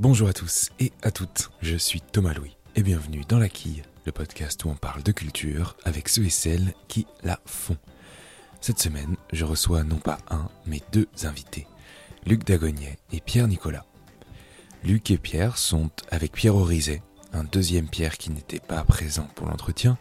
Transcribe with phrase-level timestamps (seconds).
[0.00, 3.84] Bonjour à tous et à toutes, je suis Thomas Louis et bienvenue dans La Quille,
[4.04, 7.76] le podcast où on parle de culture avec ceux et celles qui la font.
[8.60, 11.68] Cette semaine, je reçois non pas un, mais deux invités,
[12.26, 13.86] Luc Dagognet et Pierre Nicolas.
[14.82, 17.00] Luc et Pierre sont, avec Pierre Orizet,
[17.32, 19.96] un deuxième Pierre qui n'était pas présent pour l'entretien,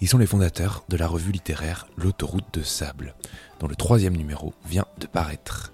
[0.00, 3.16] ils sont les fondateurs de la revue littéraire L'autoroute de sable,
[3.58, 5.72] dont le troisième numéro vient de paraître.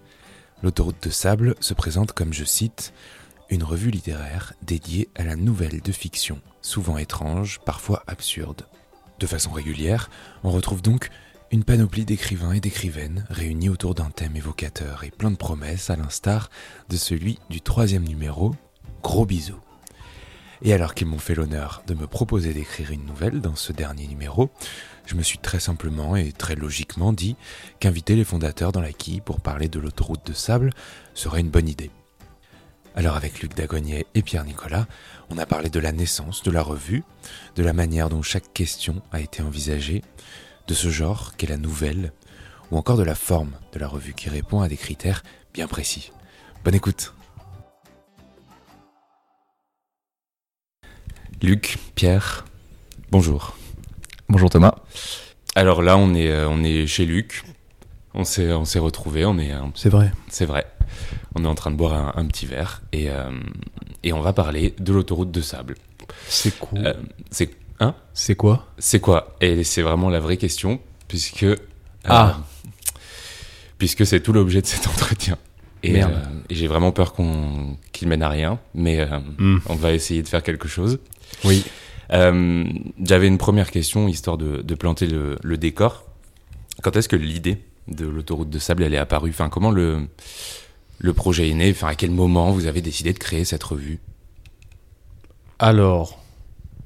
[0.63, 2.95] L'autoroute de sable se présente comme, je cite,
[3.51, 8.67] une revue littéraire dédiée à la nouvelle de fiction, souvent étrange, parfois absurde.
[9.19, 10.11] De façon régulière,
[10.45, 11.11] on retrouve donc
[11.51, 15.97] une panoplie d'écrivains et d'écrivaines réunis autour d'un thème évocateur et plein de promesses à
[15.97, 16.51] l'instar
[16.89, 18.55] de celui du troisième numéro,
[19.03, 19.61] Gros bisous.
[20.63, 24.09] Et alors qu'ils m'ont fait l'honneur de me proposer d'écrire une nouvelle dans ce dernier
[24.09, 24.51] numéro,
[25.07, 27.37] je me suis très simplement et très logiquement dit
[27.81, 30.71] qu'inviter les fondateurs dans la quille pour parler de l'autoroute de sable
[31.15, 31.91] serait une bonne idée.
[32.95, 34.87] Alors avec Luc Dagonier et Pierre Nicolas,
[35.31, 37.05] on a parlé de la naissance de la revue,
[37.55, 40.03] de la manière dont chaque question a été envisagée,
[40.67, 42.13] de ce genre qu'est la nouvelle,
[42.71, 45.23] ou encore de la forme de la revue qui répond à des critères
[45.55, 46.13] bien précis.
[46.65, 47.15] Bonne écoute
[51.41, 52.45] Luc, Pierre,
[53.13, 53.57] bonjour.
[54.29, 54.75] Bonjour Thomas.
[55.55, 57.45] Alors là, on est, euh, on est chez Luc.
[58.19, 59.25] On s'est, on s'est retrouvés.
[59.25, 59.53] On est.
[59.75, 60.13] C'est vrai.
[60.29, 60.67] C'est vrai.
[61.35, 63.31] On est en train de boire un, petit verre et, euh,
[64.03, 65.77] et on va parler de l'autoroute de sable.
[66.27, 66.95] C'est quoi euh,
[67.31, 67.95] C'est hein?
[68.15, 68.67] C'est quoi?
[68.79, 69.37] C'est quoi?
[69.41, 71.47] Et c'est vraiment la vraie question puisque
[72.05, 72.39] ah
[73.77, 75.39] puisque c'est tout l'objet de cet entretien.
[75.85, 76.05] Et, et
[76.51, 79.07] j'ai vraiment peur qu'on qu'il mène à rien, mais
[79.39, 79.59] hmm.
[79.67, 80.99] on va essayer de faire quelque chose.
[81.45, 81.65] Oui.
[82.13, 82.65] Euh,
[83.03, 86.05] j'avais une première question, histoire de, planter le, décor.
[86.83, 87.59] Quand est-ce que l'idée
[87.89, 90.09] de l'autoroute de sable elle est apparue Enfin, comment le,
[90.99, 91.71] le projet est né?
[91.71, 94.01] Enfin, à quel moment vous avez décidé de créer cette revue?
[95.59, 96.23] Alors,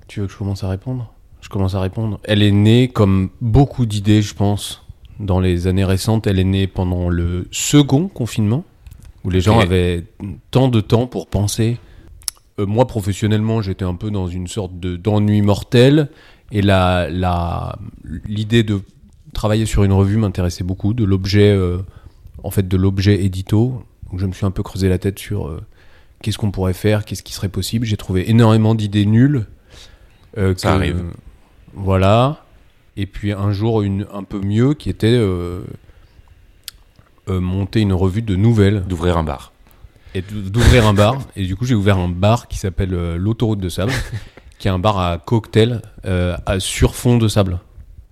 [0.09, 1.13] tu veux que je commence à répondre?
[1.41, 2.21] Je commence à répondre.
[2.25, 4.85] Elle est née comme beaucoup d'idées, je pense,
[5.19, 6.27] dans les années récentes.
[6.27, 8.65] Elle est née pendant le second confinement,
[9.25, 10.05] où les gens avaient
[10.51, 11.79] tant de temps pour penser
[12.59, 16.09] euh, moi, professionnellement, j'étais un peu dans une sorte d'ennui mortel.
[16.51, 17.79] Et la, la,
[18.27, 18.83] l'idée de
[19.33, 21.79] travailler sur une revue m'intéressait beaucoup, de l'objet, euh,
[22.43, 23.85] en fait, de l'objet édito.
[24.11, 25.61] Donc, je me suis un peu creusé la tête sur euh,
[26.21, 27.87] qu'est-ce qu'on pourrait faire, qu'est-ce qui serait possible.
[27.87, 29.47] J'ai trouvé énormément d'idées nulles.
[30.57, 31.05] Ça arrive.
[31.75, 32.45] Voilà.
[32.97, 35.19] Et puis un jour, une un peu mieux, qui était
[37.29, 38.83] monter une revue de nouvelles.
[38.85, 39.53] D'ouvrir un bar
[40.15, 41.19] et d'ouvrir un bar.
[41.37, 43.93] Et du coup, j'ai ouvert un bar qui s'appelle euh, l'autoroute de sable,
[44.59, 47.61] qui est un bar à cocktail euh, à sur fond de sable.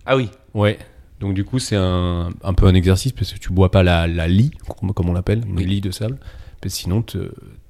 [0.06, 0.30] Ah oui.
[0.54, 0.78] Ouais.
[1.20, 4.06] Donc du coup, c'est un, un, peu un exercice parce que tu bois pas la,
[4.06, 4.50] la lie,
[4.94, 6.18] comme on l'appelle, une lie de sable.
[6.60, 7.04] Parce que sinon,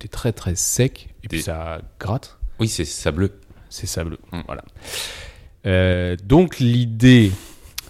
[0.02, 2.38] es très très sec et puis ça gratte.
[2.58, 3.32] Oui, c'est sableux.
[3.68, 4.18] C'est sableux.
[4.32, 4.40] Mm.
[4.46, 4.64] Voilà.
[5.66, 7.32] Euh, donc l'idée,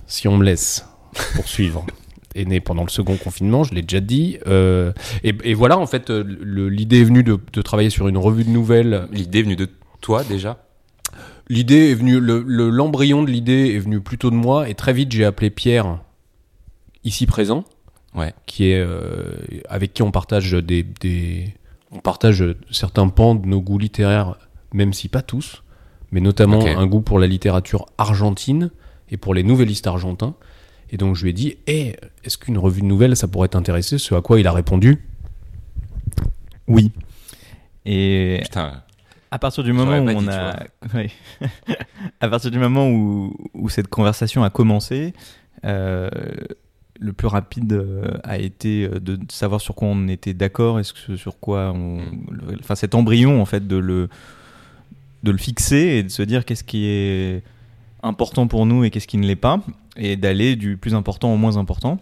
[0.07, 0.87] si on me laisse
[1.35, 1.87] poursuivre,
[2.35, 4.39] est né pendant le second confinement, je l'ai déjà dit.
[4.47, 4.93] Euh,
[5.25, 6.23] et, voilà, en fait, euh,
[6.69, 9.09] l'idée est venue de, travailler sur une revue de nouvelles.
[9.11, 9.69] L'idée est venue de
[10.01, 10.59] toi déjà?
[11.51, 15.25] L'idée est venue, l'embryon de l'idée est venu plutôt de moi, et très vite j'ai
[15.25, 15.99] appelé Pierre,
[17.03, 17.65] ici présent,
[18.15, 18.33] ouais.
[18.47, 19.35] qui est euh,
[19.69, 21.53] avec qui on partage des, des,
[21.91, 24.37] on partage certains pans de nos goûts littéraires,
[24.73, 25.65] même si pas tous,
[26.13, 28.71] mais notamment un goût pour la littérature argentine
[29.11, 30.37] et pour les nouvellistes argentins.
[30.91, 33.99] Et donc je lui ai dit, hey, est-ce qu'une revue de nouvelles, ça pourrait t'intéresser?
[33.99, 35.05] Ce à quoi il a répondu,
[36.69, 36.93] oui.
[37.85, 38.85] Et Putain,
[39.31, 40.57] à partir du moment où on a,
[42.21, 45.13] à partir du moment où, où, cette conversation a commencé,
[45.65, 46.11] euh,
[46.99, 50.93] le plus rapide euh, a été euh, de savoir sur quoi on était d'accord, est-ce
[50.93, 52.57] que sur quoi on, mm.
[52.61, 54.09] enfin cet embryon en fait de le
[55.23, 57.43] de le fixer et de se dire qu'est-ce qui est
[58.03, 59.61] important pour nous et qu'est-ce qui ne l'est pas
[59.97, 61.99] et d'aller du plus important au moins important.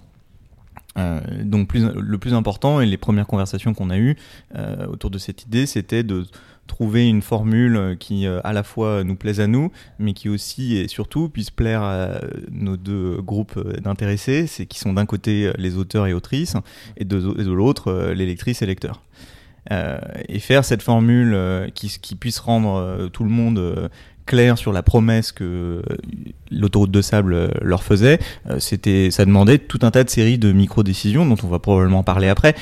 [0.96, 4.16] Euh, donc plus, le plus important et les premières conversations qu'on a eues
[4.56, 6.26] euh, autour de cette idée, c'était de
[6.68, 10.76] trouver une formule qui euh, à la fois nous plaise à nous, mais qui aussi
[10.76, 12.20] et surtout puisse plaire à
[12.52, 16.56] nos deux groupes d'intéressés, c'est qui sont d'un côté les auteurs et autrices
[16.96, 17.16] et de,
[17.50, 19.02] l'autre les lectrices et lecteurs.
[19.70, 21.36] et faire cette formule
[21.74, 23.90] qui, puisse rendre tout le monde
[24.28, 25.82] clair sur la promesse que euh,
[26.50, 28.18] l'autoroute de sable euh, leur faisait,
[28.48, 32.02] euh, c'était, ça demandait tout un tas de séries de micro-décisions dont on va probablement
[32.02, 32.54] parler après.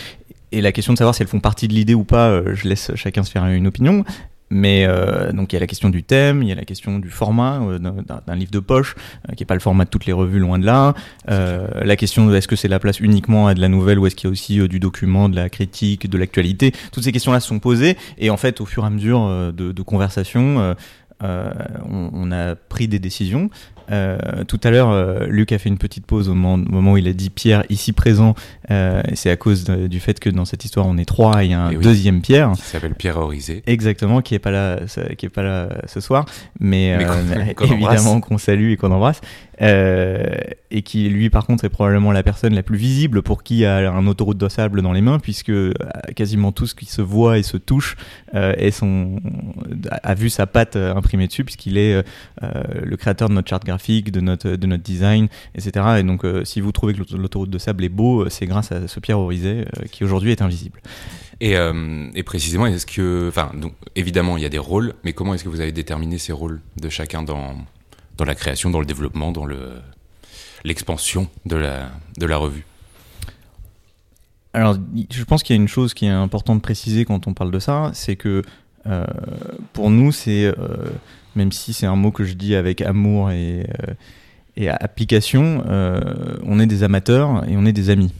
[0.57, 2.91] Et la question de savoir si elles font partie de l'idée ou pas, je laisse
[2.95, 4.05] chacun se faire une opinion.
[4.49, 6.99] mais euh, donc il y a la question du thème, il y a la question
[6.99, 8.95] du format euh, d'un livre de poche,
[9.29, 10.95] euh, qui n'est pas le format de toutes les revues, loin de là.
[11.29, 14.15] la question de est-ce que c'est la place uniquement à de la nouvelle ou est-ce
[14.15, 16.73] qu'il y a aussi du document, de la critique, de l'actualité?
[16.91, 19.83] Toutes ces questions-là sont posées et en fait au fur et à mesure de, de
[19.83, 20.75] conversation,
[21.23, 23.51] on, on, a pris des décisions.
[23.91, 27.09] Euh, tout à l'heure, euh, Luc a fait une petite pause au moment, où il
[27.09, 28.35] a dit Pierre ici présent.
[28.71, 31.51] Euh, c'est à cause du fait que dans cette histoire, on est trois et il
[31.53, 32.53] y a un deuxième Pierre.
[32.53, 33.63] Qui s'appelle Pierre Orisé.
[33.67, 34.81] Exactement, qui est pas là,
[35.17, 36.27] qui est pas là ce soir,
[36.59, 36.97] mais,
[37.29, 39.21] mais évidemment qu'on salue et qu'on embrasse.
[39.59, 43.91] Et qui lui par contre est probablement la personne la plus visible pour qui a
[43.91, 45.53] un autoroute de sable dans les mains puisque
[46.15, 47.97] quasiment tout ce qui se voit et se touche
[48.73, 49.21] son,
[50.03, 52.05] a vu sa patte imprimée dessus puisqu'il est
[52.43, 55.87] le créateur de notre charte graphique, de notre, de notre design, etc.
[55.99, 59.01] Et donc si vous trouvez que l'autoroute de sable est beau, c'est grâce à ce
[59.01, 60.81] Pierre Orizet qui aujourd'hui est invisible.
[61.41, 61.55] Et,
[62.15, 65.45] et, précisément, est-ce que, enfin, donc, évidemment, il y a des rôles, mais comment est-ce
[65.45, 67.57] que vous avez déterminé ces rôles de chacun dans,
[68.17, 69.73] dans la création, dans le développement, dans le,
[70.65, 72.65] l'expansion de la, de la revue?
[74.53, 74.77] Alors,
[75.11, 77.51] je pense qu'il y a une chose qui est importante de préciser quand on parle
[77.51, 78.43] de ça, c'est que euh,
[79.73, 80.55] pour nous, c'est, euh,
[81.35, 83.67] même si c'est un mot que je dis avec amour et,
[84.61, 85.63] euh, application,
[86.45, 88.13] on est des amateurs et on est des amis,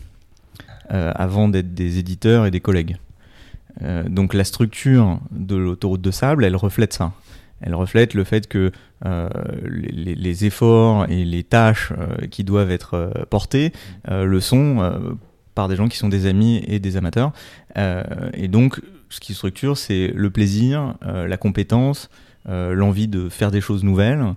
[0.91, 2.97] avant d'être des éditeurs et des collègues.
[4.07, 7.13] donc la structure de l'autoroute de sable, elle reflète ça.
[7.61, 8.71] Elle reflète le fait que
[9.05, 9.29] euh,
[9.63, 13.73] les, efforts et les tâches euh, qui doivent être euh, portées
[14.09, 14.93] le sont
[15.55, 17.33] par des gens qui sont des amis et des amateurs.
[18.35, 22.11] et donc, ce qui structure, c'est le plaisir, la compétence,
[22.47, 24.35] l'envie de faire des choses nouvelles.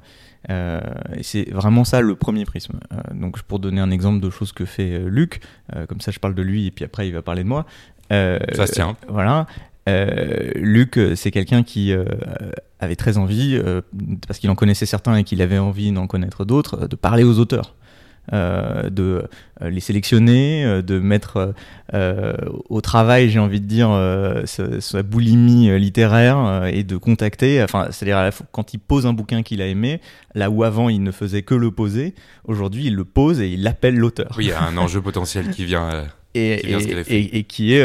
[0.50, 2.80] et c'est vraiment ça le premier prisme.
[3.14, 5.42] donc, pour donner un exemple de choses que fait Luc,
[5.88, 7.66] comme ça je parle de lui et puis après il va parler de moi.
[8.10, 8.96] ça se tient.
[9.08, 9.48] Voilà.
[9.90, 12.06] Euh, Luc, euh, c'est quelqu'un qui euh,
[12.80, 13.60] avait très envie,
[14.28, 17.40] parce qu'il en connaissait certains et qu'il avait envie d'en connaître d'autres, de parler aux
[17.40, 17.76] auteurs.
[18.32, 19.24] De
[19.62, 21.54] les sélectionner, de mettre
[21.94, 23.90] au travail, j'ai envie de dire,
[24.46, 27.62] sa, boulimie littéraire et de contacter.
[27.64, 30.02] Enfin, c'est-à-dire quand il pose un bouquin qu'il a aimé,
[30.36, 32.14] là où avant il ne faisait que le poser,
[32.46, 34.34] aujourd'hui il le pose et il appelle l'auteur.
[34.38, 36.06] Oui, il y a un enjeu potentiel qui vient.
[36.36, 36.62] et,
[37.08, 37.82] et, qui est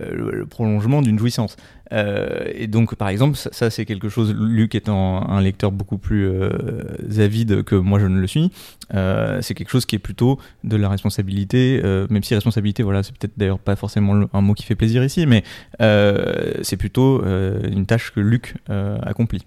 [0.00, 1.56] euh, le prolongement d'une jouissance.
[1.92, 6.28] Euh, et donc, par exemple, ça, c'est quelque chose, Luc étant un lecteur beaucoup plus
[6.28, 8.50] euh, avide que moi je ne le suis,
[8.90, 13.36] c'est quelque chose qui est plutôt de la responsabilité, même si responsabilité, voilà, c'est peut-être
[13.36, 15.42] d'ailleurs pas forcément un mot qui fait plaisir ici, mais
[15.78, 18.54] c'est plutôt une tâche que Luc
[19.02, 19.44] accomplit.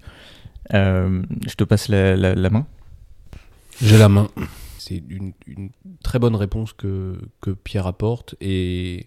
[0.71, 2.65] je te passe la, main.
[3.81, 4.27] J'ai la main.
[4.79, 5.33] C'est une,
[6.03, 9.05] très bonne réponse que, que Pierre apporte et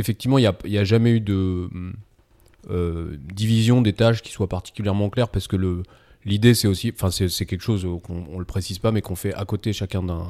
[0.00, 1.92] effectivement, il n'y a, jamais eu de euh,
[2.68, 5.82] division des tâches qui soit particulièrement claire parce que le,
[6.24, 9.34] l'idée, c'est aussi, enfin, c'est, quelque chose qu'on ne le précise pas, mais qu'on fait
[9.34, 10.26] à côté chacun d'un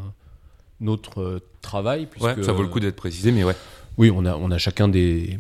[0.87, 2.07] autre euh, travail.
[2.11, 3.57] Puisque, ça vaut le coup d'être précisé, mais ouais.
[3.99, 5.39] Oui, on a, on a chacun des,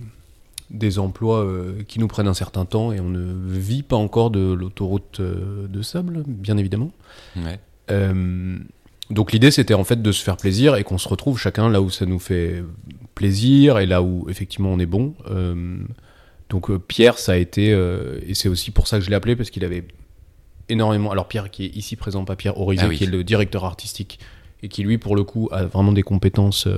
[0.70, 4.30] des emplois euh, qui nous prennent un certain temps et on ne vit pas encore
[4.30, 6.90] de l'autoroute de sable, bien évidemment.
[7.36, 7.58] Ouais.
[9.10, 11.80] donc l'idée c'était en fait de se faire plaisir et qu'on se retrouve chacun là
[11.82, 12.62] où ça nous fait
[13.16, 15.14] plaisir et là où effectivement on est bon.
[16.50, 19.10] Euh, donc euh, Pierre, ça a été, euh, et c'est aussi pour ça que je
[19.10, 19.84] l'ai appelé, parce qu'il avait
[20.68, 21.10] énormément.
[21.10, 24.18] Alors Pierre, qui est ici présent, pas Pierre Horizon, ah qui est le directeur artistique,
[24.62, 26.68] et qui lui, pour le coup, a vraiment des compétences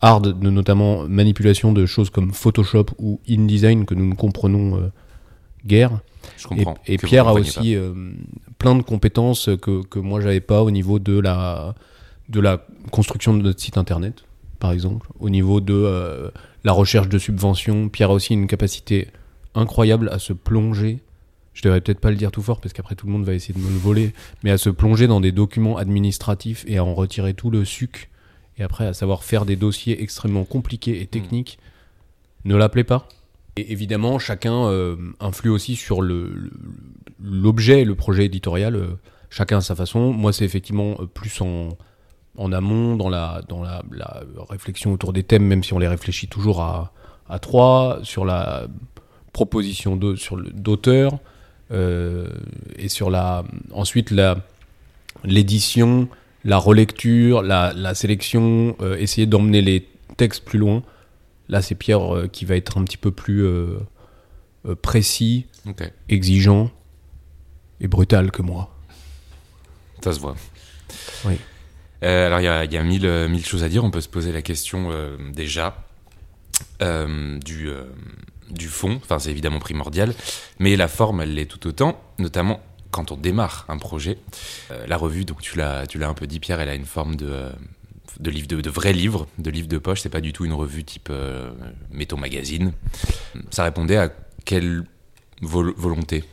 [0.00, 4.90] hard, de notamment manipulation de choses comme Photoshop ou InDesign que nous ne comprenons
[5.64, 6.00] guère.
[6.36, 6.76] Je comprends.
[6.86, 7.76] Et, Pierre a aussi
[8.58, 11.74] plein de compétences que, que moi j'avais pas au niveau de la,
[12.28, 14.24] de la construction de notre site internet
[14.60, 16.30] par exemple, au niveau de euh,
[16.62, 17.88] la recherche de subventions.
[17.88, 19.08] Pierre a aussi une capacité
[19.54, 21.00] incroyable à se plonger.
[21.54, 23.54] Je devrais peut-être pas le dire tout fort parce qu'après tout le monde va essayer
[23.54, 24.12] de me le voler,
[24.44, 28.10] mais à se plonger dans des documents administratifs et à en retirer tout le suc
[28.58, 31.58] et après à savoir faire des dossiers extrêmement compliqués et techniques.
[32.44, 33.08] Ne l'appelez pas.
[33.56, 38.98] Et évidemment, chacun euh, influe aussi sur l'objet le, le projet éditorial, euh,
[39.30, 40.12] chacun à sa façon.
[40.12, 41.70] Moi, c'est effectivement plus en,
[42.36, 43.82] en amont dans la, dans la,
[44.48, 46.92] réflexion autour des thèmes, même si on les réfléchit toujours à,
[47.28, 48.66] à trois, sur la
[49.32, 51.18] proposition d'auteur,
[51.72, 52.28] euh,
[52.76, 54.38] et sur la, ensuite la,
[55.24, 56.08] l'édition,
[56.44, 60.82] la relecture, la, la sélection, euh, essayer d'emmener les textes plus loin.
[61.48, 63.46] Là, c'est Pierre euh, qui va être un petit peu plus
[64.82, 65.46] précis,
[66.08, 66.70] exigeant
[67.80, 68.76] et brutal que moi.
[70.02, 70.36] Ça se voit.
[71.24, 71.34] Oui.
[72.02, 73.84] Euh, alors, il y a, euh, mille, choses à dire.
[73.84, 75.76] On peut se poser la question euh, déjà
[76.80, 80.14] du, fond, enfin c'est évidemment primordial,
[80.58, 84.18] mais la forme elle l'est tout autant, notamment quand on démarre un projet.
[84.86, 87.50] La revue, donc tu l'as, un peu dit Pierre, elle a une forme de,
[88.18, 90.00] de livre de, de vrai livre, de livre de poche.
[90.00, 91.50] C'est pas du tout une revue type euh,
[91.90, 92.72] Métaux Magazine.
[93.50, 94.10] Ça répondait à
[94.44, 94.84] quelle
[95.42, 96.24] volonté?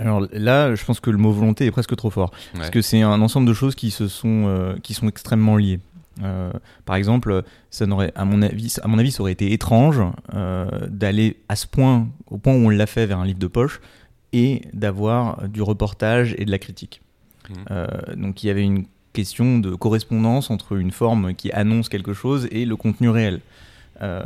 [0.00, 3.02] Alors là, je pense que le mot volonté est presque trop fort, parce que c'est
[3.02, 5.80] un ensemble de choses qui se sont qui sont extrêmement liées.
[6.84, 10.00] par exemple, ça n'aurait, à mon avis, à mon avis, ça aurait été étrange
[10.88, 13.80] d'aller à ce point, au point où on l'a fait vers un livre de poche,
[14.32, 17.02] et d'avoir du reportage et de la critique.
[17.48, 17.54] Mmh.
[17.70, 22.12] Euh, donc il y avait une question de correspondance entre une forme qui annonce quelque
[22.12, 23.40] chose et le contenu réel.
[24.02, 24.22] Euh,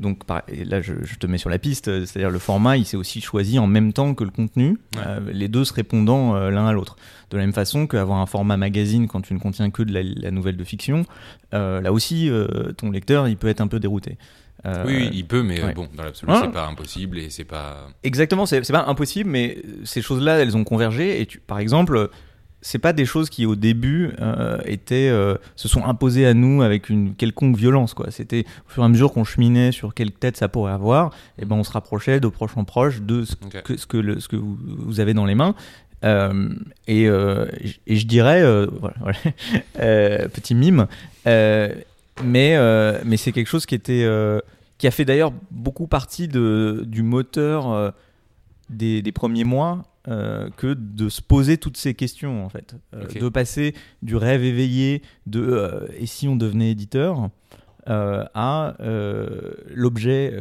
[0.00, 3.58] donc là, je, te mets sur la piste, c'est-à-dire le format, il s'est aussi choisi
[3.58, 6.96] en même temps que le contenu, euh, les deux se répondant l'un à l'autre.
[7.30, 10.30] De la même façon qu'avoir un format magazine quand tu ne contiens que de la,
[10.30, 11.04] nouvelle de fiction,
[11.52, 12.30] là aussi,
[12.76, 14.18] ton lecteur, il peut être un peu dérouté.
[14.66, 17.88] Euh, oui, il peut, mais bon, dans l'absolu, c'est pas impossible et c'est pas.
[18.02, 21.20] Exactement, c'est pas impossible, mais ces choses-là, elles ont convergé.
[21.20, 22.10] Et tu, par exemple,
[22.60, 26.62] c'est pas des choses qui au début euh, étaient, euh, se sont imposées à nous
[26.62, 27.94] avec une quelconque violence.
[27.94, 28.10] quoi.
[28.10, 31.44] C'était au fur et à mesure qu'on cheminait sur quelle tête ça pourrait avoir, et
[31.44, 34.28] ben on se rapprochait de proche en proche de ce que, ce que, le, ce
[34.28, 35.54] que vous, vous, avez dans les mains.
[36.02, 39.18] et, et, je dirais, voilà,
[40.28, 40.86] petit mime,
[42.22, 44.40] mais, euh, mais c'est quelque chose qui était euh,
[44.78, 47.90] qui a fait d'ailleurs beaucoup partie de, du moteur euh,
[48.70, 49.84] des, des, premiers mois
[50.56, 55.88] que de se poser toutes ces questions en fait, de passer du rêve éveillé de
[55.98, 57.30] et si on devenait éditeur
[57.86, 58.74] à
[59.74, 60.38] l'objet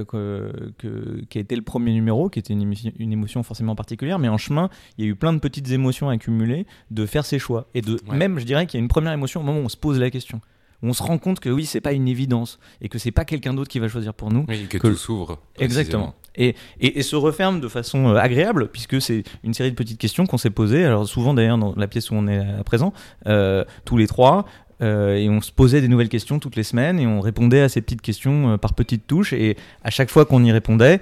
[0.80, 4.38] qui a été le premier numéro, qui était une, une, émotion forcément particulière, mais en
[4.38, 7.68] chemin, il y a eu plein de petites émotions accumulées de faire ses choix.
[7.74, 9.70] Et de même, je dirais qu'il y a une première émotion au moment où on
[9.70, 10.42] se pose la question
[10.84, 13.54] on se rend compte que oui, c'est pas une évidence et que c'est pas quelqu'un
[13.54, 14.46] d'autre qui va choisir pour nous.
[14.48, 15.40] Oui, que, tout s'ouvre.
[15.58, 16.14] Exactement.
[16.36, 20.28] Et, et, se referme de façon euh, agréable, puisque c'est une série de petites questions
[20.28, 20.86] qu'on s'est posées.
[20.86, 22.94] Alors, souvent d'ailleurs, dans la pièce où on est à présent,
[23.26, 24.46] euh, tous les trois,
[24.84, 27.70] euh, et on se posait des nouvelles questions toutes les semaines et on répondait à
[27.70, 29.34] ces petites questions par petites touches.
[29.34, 31.02] Et à chaque fois qu'on y répondait,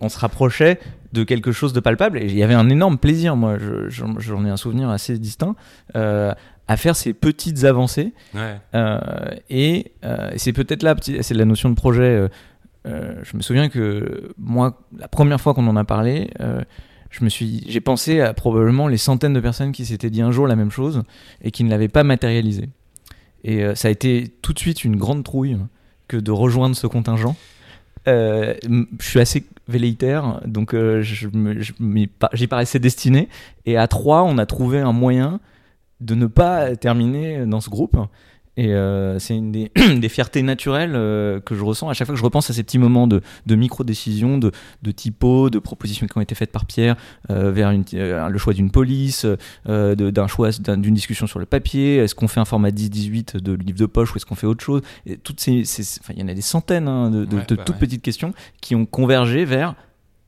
[0.00, 0.78] on se rapprochait
[1.12, 2.18] de quelque chose de palpable.
[2.18, 3.56] Et il y avait un énorme plaisir, moi,
[3.88, 5.56] j'en ai un souvenir assez distinct,
[6.68, 8.12] à faire ces petites avancées.
[8.74, 8.98] Euh,
[9.50, 12.28] et euh, c'est peut-être là, c'est la notion de projet.
[12.86, 16.30] Euh, je me souviens que moi, la première fois qu'on en a parlé,
[17.10, 20.30] je me suis, j'ai pensé à probablement les centaines de personnes qui s'étaient dit un
[20.30, 21.02] jour la même chose
[21.42, 22.68] et qui ne l'avaient pas matérialisé.
[23.44, 25.56] Et ça a été tout de suite une grande trouille
[26.06, 27.34] que de rejoindre ce contingent.
[28.06, 31.28] je suis assez velléitaire, donc je
[32.32, 33.28] j'y paraissais destiné.
[33.66, 35.40] Et à trois, on a trouvé un moyen
[36.00, 37.96] de ne pas terminer dans ce groupe.
[38.58, 42.14] Et euh, c'est une des, des, fiertés naturelles euh, que je ressens à chaque fois
[42.14, 44.50] que je repense à ces petits moments de, de micro-décisions, de,
[44.82, 46.96] de typos, de propositions qui ont été faites par Pierre
[47.30, 49.24] euh, vers une, le choix d'une police,
[49.64, 51.98] d'un choix d'une discussion sur le papier.
[51.98, 54.64] Est-ce qu'on fait un format 10-18 de livre de poche ou est-ce qu'on fait autre
[54.64, 54.82] chose?
[55.06, 55.62] Et toutes ces,
[56.00, 58.74] enfin, Il y en a des centaines hein, de, de, bah toutes petites questions qui
[58.74, 59.76] ont convergé vers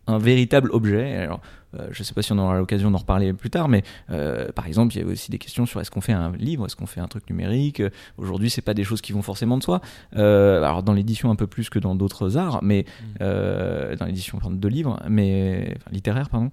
[0.07, 1.17] un véritable objet.
[1.17, 1.41] Alors,
[1.73, 4.67] je ne sais pas si on aura l'occasion d'en reparler plus tard, mais euh, par
[4.67, 6.87] exemple, il y avait aussi des questions sur est-ce qu'on fait un livre, est-ce qu'on
[6.87, 7.83] fait un truc numérique.
[8.17, 9.81] Aujourd'hui, c'est pas des choses qui vont forcément de soi.
[10.17, 12.85] Euh, alors dans l'édition un peu plus que dans d'autres arts, mais
[13.21, 13.97] mm.
[13.97, 16.51] dans l'édition de livres, mais enfin, littéraire, pardon.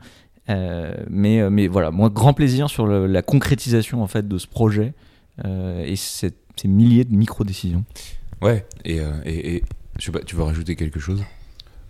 [0.47, 4.93] mais, mais voilà, moi, grand plaisir sur la concrétisation en fait de ce projet
[5.43, 6.33] et ces
[6.65, 7.83] milliers de micro-décisions.
[8.41, 9.63] Ouais, et, et,
[9.97, 11.23] je sais pas, tu veux rajouter quelque chose?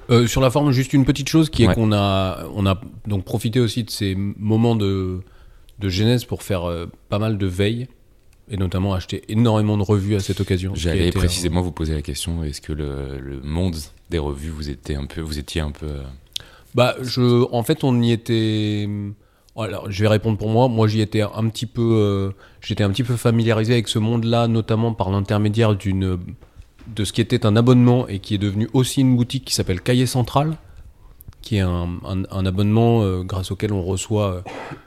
[0.09, 3.25] Euh, sur la forme, juste une petite chose qui est qu'on a, on a donc
[3.25, 5.19] profité aussi de ces moments de,
[5.79, 7.87] de genèse pour faire euh, pas mal de veille
[8.49, 10.71] et notamment acheter énormément de revues à cette occasion.
[10.75, 13.75] J'allais précisément vous poser la question est-ce que le, le, monde
[14.09, 16.03] des revues vous étiez un peu, vous étiez un peu euh,
[16.73, 18.87] Bah, je, en fait, on y était.
[19.57, 20.69] Alors, je vais répondre pour moi.
[20.69, 24.93] Moi, j'y étais un petit peu, j'étais un petit peu familiarisé avec ce monde-là, notamment
[24.93, 26.19] par l'intermédiaire d'une
[26.95, 29.81] de ce qui était un abonnement et qui est devenu aussi une boutique qui s'appelle
[29.81, 30.57] Cahier Central,
[31.41, 34.41] qui est un, abonnement euh, grâce auquel on reçoit, euh,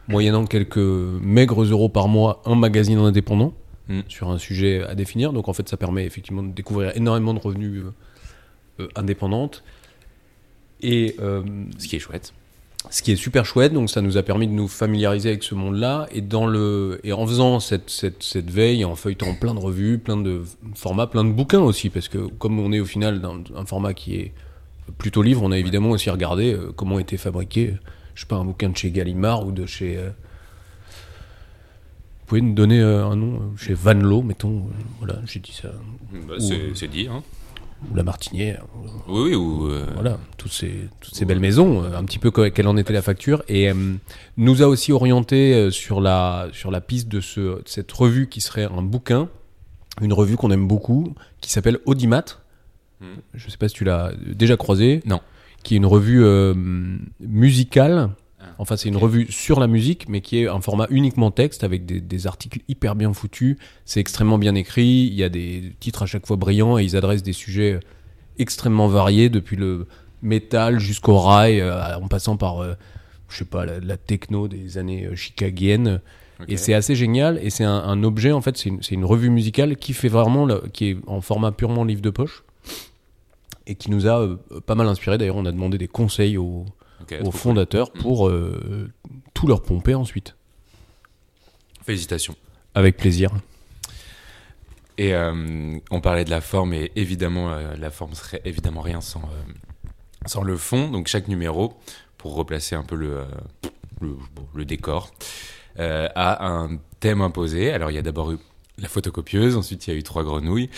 [0.08, 3.54] moyennant quelques maigres euros par mois, un magazine indépendant
[3.88, 4.00] mm.
[4.08, 5.32] sur un sujet à définir.
[5.32, 7.84] Donc en fait, ça permet effectivement de découvrir énormément de revenus
[8.80, 9.62] euh, indépendantes.
[10.82, 12.32] Et ce qui est chouette
[12.88, 15.54] ce qui est super chouette, donc ça nous a permis de nous familiariser avec ce
[15.54, 19.60] monde-là, et dans le et en faisant cette, cette, cette, veille, en feuilletant plein de
[19.60, 20.42] revues, plein de
[20.74, 23.92] formats, plein de bouquins aussi, parce que comme on est au final dans un format
[23.92, 24.32] qui est
[24.96, 27.74] plutôt livre, on a évidemment aussi regardé euh, comment était fabriqué,
[28.14, 29.98] je sais pas, un bouquin de chez Gallimard ou de chez...
[29.98, 30.10] Euh,
[32.20, 34.68] vous pouvez nous donner euh, un nom Chez Van Loo, mettons,
[34.98, 35.70] voilà, j'ai dit ça.
[36.28, 37.22] Bah, c'est dit, hein
[37.90, 38.64] ou la Martinière.
[39.08, 39.70] Oui, oui, ou.
[39.94, 43.42] Voilà, toutes ces, toutes ces belles maisons, un petit peu quelle en était la facture.
[43.48, 43.70] Et
[44.36, 48.64] nous a aussi orienté sur, la, sur la piste de, ce, cette revue qui serait
[48.64, 49.28] un bouquin,
[50.00, 52.24] une revue qu'on aime beaucoup, qui s'appelle Audimat.
[53.00, 53.06] Hmm.
[53.34, 55.00] Je ne sais pas si tu l'as déjà croisé.
[55.06, 55.20] Non.
[55.62, 56.24] Qui est une revue
[57.20, 58.10] musicale
[58.60, 61.86] Enfin, c'est une revue sur la musique, mais qui est un format uniquement texte avec
[61.86, 63.56] des, articles hyper bien foutus.
[63.86, 65.06] C'est extrêmement bien écrit.
[65.06, 67.80] Il y a des titres à chaque fois brillants et ils adressent des sujets
[68.38, 69.86] extrêmement variés, depuis le
[70.20, 72.74] métal jusqu'au rail, euh, en passant par, euh,
[73.30, 76.02] je sais pas, la, techno des années euh, chicagiennes.
[76.46, 77.40] Et c'est assez génial.
[77.42, 80.90] Et c'est un, objet, en fait, c'est une, une, revue musicale qui fait vraiment, qui
[80.90, 82.44] est en format purement livre de poche
[83.66, 84.36] et qui nous a
[84.66, 85.16] pas mal inspiré.
[85.16, 86.66] D'ailleurs, on a demandé des conseils aux
[87.22, 88.90] aux fondateurs pour euh,
[89.34, 90.36] tout leur pomper ensuite.
[91.84, 92.36] Félicitations.
[92.74, 93.30] Avec plaisir.
[94.98, 99.00] Et euh, on parlait de la forme, et évidemment, euh, la forme serait évidemment rien
[99.00, 99.22] sans,
[100.26, 100.88] sans le fond.
[100.88, 101.74] Donc chaque numéro,
[102.18, 103.24] pour replacer un peu le,
[104.54, 105.10] le, décor,
[105.78, 107.72] a un thème imposé.
[107.72, 108.38] Alors il y a d'abord eu
[108.78, 110.70] la photocopieuse, ensuite il y a eu trois grenouilles,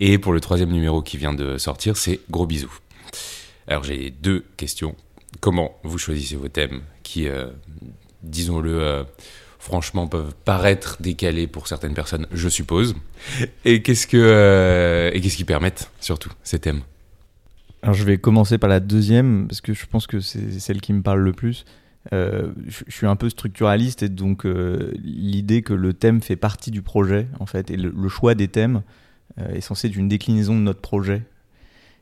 [0.00, 2.78] et pour le troisième numéro qui vient de sortir, c'est gros bisous.
[3.66, 4.94] Alors j'ai deux questions
[5.40, 7.46] comment vous choisissez vos thèmes qui, euh,
[8.22, 9.04] disons-le, euh,
[9.58, 12.94] franchement, peuvent paraître décalés pour certaines personnes, je suppose.
[13.64, 16.80] Et qu'est-ce que euh, et qu'est-ce qui permettent surtout ces thèmes?
[17.82, 20.92] Alors je vais commencer par la deuxième parce que je pense que c'est celle qui
[20.94, 21.66] me parle le plus.
[22.10, 24.46] je suis un peu structuraliste et donc
[25.02, 28.82] l'idée que le thème fait partie du projet en fait et le, choix des thèmes
[29.38, 31.16] est censé être une déclinaison de notre projet.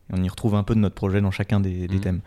[0.08, 2.00] Et on y retrouve un peu de notre projet dans chacun des, mmh.
[2.00, 2.20] thèmes.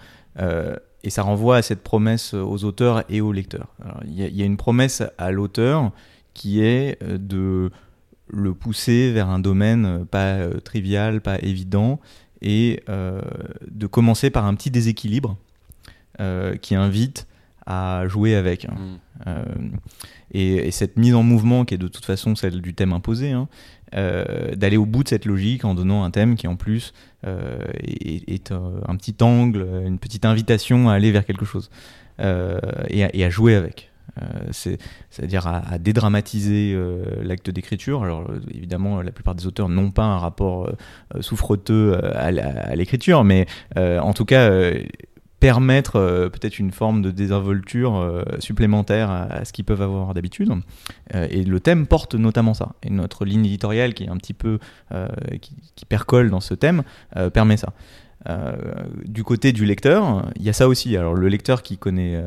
[1.06, 3.68] Et ça renvoie à cette promesse aux auteurs et aux lecteurs.
[4.08, 5.92] Il y, a une promesse à l'auteur
[6.34, 7.70] qui est euh, de
[8.28, 12.00] le pousser vers un domaine pas euh, trivial, pas évident,
[12.42, 13.22] et euh,
[13.70, 15.38] de commencer par un petit déséquilibre
[16.62, 17.28] qui invite
[17.66, 18.70] à jouer avec.
[18.70, 19.36] Mmh.
[20.32, 23.50] Et, cette mise en mouvement, qui est de toute façon celle du thème imposé, hein,
[23.96, 26.94] d'aller au bout de cette logique en donnant un thème qui en plus
[27.26, 31.72] euh, est, euh, un petit angle, une petite invitation à aller vers quelque chose
[32.20, 33.90] euh, et à, jouer avec.
[34.52, 36.78] c'est-à-dire à, dédramatiser
[37.24, 38.04] l'acte d'écriture.
[38.04, 40.72] Alors évidemment, la plupart des auteurs n'ont pas un rapport
[41.20, 44.72] souffreteux à l'écriture, mais en tout cas,
[45.46, 50.52] permettre euh, peut-être une forme de désinvolture euh, supplémentaire à, ce qu'ils peuvent avoir d'habitude.
[51.14, 52.74] Euh, et le thème porte notamment ça.
[52.82, 54.58] Et notre ligne éditoriale, qui est un petit peu
[55.42, 56.82] qui, percole dans ce thème,
[57.34, 57.74] permet ça.
[59.06, 60.98] du côté du lecteur, il y a ça aussi.
[60.98, 62.20] Alors le lecteur qui connaît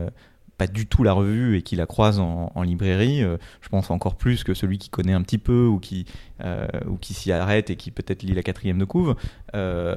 [0.59, 4.16] pas du tout la revue et qui la croise en, librairie, euh, je pense encore
[4.16, 6.05] plus que celui qui connaît un petit peu ou qui,
[6.44, 6.66] euh,
[7.01, 9.14] s'y arrête et qui peut-être lit la quatrième de couve,
[9.55, 9.94] euh,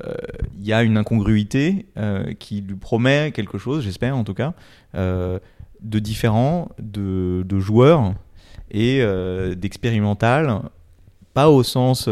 [0.58, 1.88] il y a une incongruité
[2.39, 4.54] qui lui promet quelque chose, j'espère en tout cas,
[4.93, 8.13] de différent de, de joueurs
[8.69, 9.04] et
[9.56, 10.62] d'expérimental,
[11.34, 12.08] pas au sens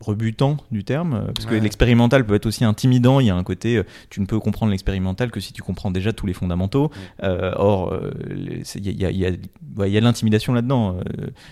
[0.00, 3.20] rebutant du terme, euh, parce que l'expérimental peut être aussi intimidant.
[3.20, 5.90] Il y a un côté, euh, tu ne peux comprendre l'expérimental que si tu comprends
[5.90, 6.90] déjà tous les fondamentaux.
[7.22, 7.98] Euh, or,
[8.30, 10.96] il y a, y a, de l'intimidation là-dedans.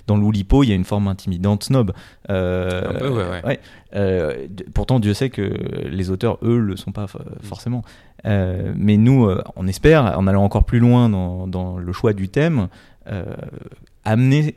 [0.06, 1.92] Dans l'Oulipo, il y a une forme intimidante snob.
[2.28, 3.58] un peu, ouais,
[3.92, 4.48] ouais.
[4.74, 5.42] pourtant, Dieu sait que
[5.88, 7.06] les auteurs, eux, le sont pas
[7.42, 7.82] forcément.
[8.24, 12.68] mais nous, on espère, en allant encore plus loin dans, dans le choix du thème,
[14.04, 14.56] amener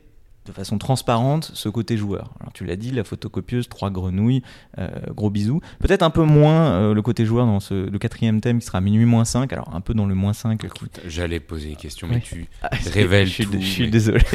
[0.50, 2.34] de façon transparente ce côté joueur.
[2.40, 4.42] Alors tu l'as dit, la photocopieuse, trois grenouilles,
[4.80, 5.62] euh, gros bisous.
[5.80, 8.82] Peut-être un peu moins euh, le côté joueur dans ce, le quatrième thème qui sera
[8.82, 10.66] minuit moins 5, alors un peu dans le moins 5.
[11.08, 13.54] J'allais poser une question, mais tu ah, révèles je, tout.
[13.54, 14.22] Je suis désolé.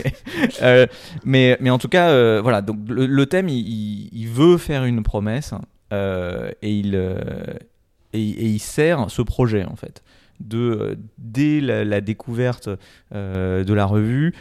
[0.63, 0.87] Euh,
[1.25, 5.53] mais, mais en tout cas, voilà, donc le, thème, il, veut faire une promesse
[5.93, 6.95] et, il,
[8.13, 10.03] et, il sert ce projet en fait.
[10.41, 12.69] De, dès la, la découverte
[13.13, 14.33] de la revue,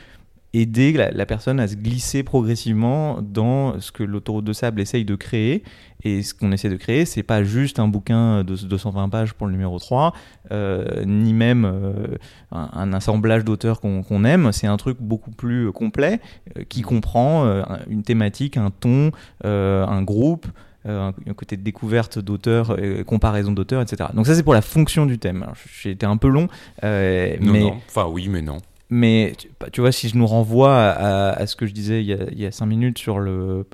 [0.54, 5.16] aider la, personne à se glisser progressivement dans ce que l'autoroute de sable essaye de
[5.16, 5.64] créer.
[6.06, 9.48] Et ce qu'on essaie de créer, c'est pas juste un bouquin de 220 pages pour
[9.48, 10.14] le numéro 3,
[10.52, 12.18] euh, ni même euh,
[12.52, 14.52] un, assemblage d'auteurs qu'on aime.
[14.52, 16.20] C'est un truc beaucoup plus complet
[16.58, 19.12] euh, qui comprend une thématique, un ton,
[19.44, 20.46] un groupe.
[20.86, 24.10] un côté de découverte d'auteurs, comparaison d'auteurs, etc.
[24.14, 25.46] Donc ça c'est pour la fonction du thème.
[25.82, 26.50] J'ai été un peu long,
[26.82, 27.78] mais non.
[27.88, 28.58] enfin oui, mais non.
[28.90, 32.46] Mais bah, tu vois, si je nous renvoie à, ce que je disais il y,
[32.46, 33.66] a, cinq minutes sur le,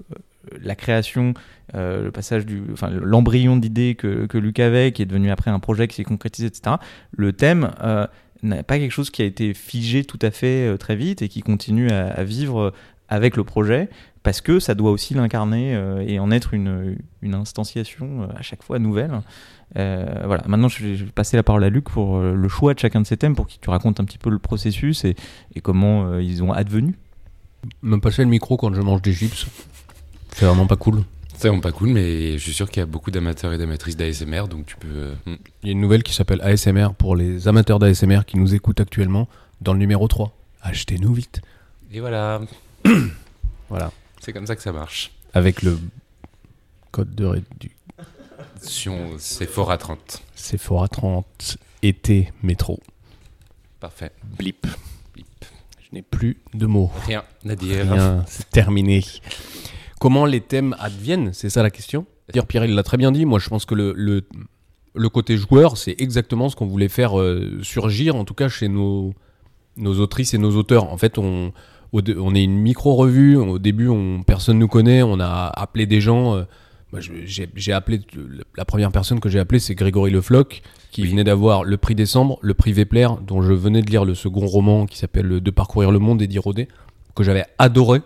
[0.62, 1.34] la création,
[1.76, 5.52] euh, le passage du, enfin, l'embryon d'idée que, que Luc avait, qui est devenu après
[5.52, 6.78] un projet qui s'est concrétisé, etc.
[7.12, 8.08] Le thème euh,
[8.44, 11.30] n'est pas quelque chose qui a été figé tout à fait euh, très vite et
[11.30, 12.74] qui continue à, vivre
[13.08, 13.90] avec le projet
[14.24, 15.74] parce que ça doit aussi l'incarner
[16.06, 19.22] et en être une, une instanciation à chaque fois nouvelle.
[19.76, 23.06] Voilà, maintenant je vais, passer la parole à Luc pour le choix de chacun de
[23.06, 25.16] ces thèmes, pour qu'il tu racontes un petit peu le processus et,
[25.56, 26.96] et comment ils ont advenu.
[27.82, 29.48] Me passer le micro quand je mange des chips,
[30.32, 31.04] c'est vraiment pas cool.
[31.40, 33.96] C'est vraiment pas cool, mais je suis sûr qu'il y a beaucoup d'amateurs et d'amatrices
[33.96, 34.88] d'ASMR, donc tu peux.
[34.90, 35.36] Euh, hmm.
[35.64, 38.82] Il y a une nouvelle qui s'appelle ASMR pour les amateurs d'ASMR qui nous écoutent
[38.82, 39.30] actuellement
[39.62, 40.36] dans le numéro 3.
[40.62, 41.42] Achetez-nous vite.
[41.94, 42.42] Et voilà.
[43.70, 43.94] voilà.
[44.20, 45.14] C'est comme ça que ça marche.
[45.34, 45.80] Avec le
[46.92, 47.70] code de réduction.
[48.62, 50.22] Sephora 30.
[50.36, 52.80] Sephora 30, été, métro.
[53.80, 54.12] Parfait.
[54.38, 54.68] Blip.
[55.14, 55.46] Blip.
[55.80, 56.92] Je n'ai plus de mots.
[57.06, 57.92] Rien à dire.
[57.92, 59.04] Rien, c'est terminé
[60.00, 61.32] comment les thèmes adviennent?
[61.34, 62.06] C'est ça la question?
[62.34, 63.26] Dire Pierre, il l'a très bien dit.
[63.26, 67.60] Moi, je pense que le, le, côté joueur, c'est exactement ce qu'on voulait faire euh,
[67.62, 69.14] surgir, en tout cas chez nos,
[69.78, 70.92] nos autrices et nos auteurs.
[70.92, 71.52] En fait, on,
[71.94, 73.36] on est une micro-revue.
[73.36, 75.04] Au début, on, personne nous connaît.
[75.04, 76.36] On a appelé des gens.
[76.36, 76.44] Euh,
[76.94, 78.02] j'ai appelé
[78.58, 81.96] la première personne que j'ai appelée, c'est Grégory Le Floch, qui venait d'avoir le prix
[81.96, 85.52] décembre, le prix Vepler, dont je venais de lire le second roman qui s'appelle De
[85.52, 86.68] parcourir le monde d'Eddie Rodet,
[87.16, 88.02] que j'avais adoré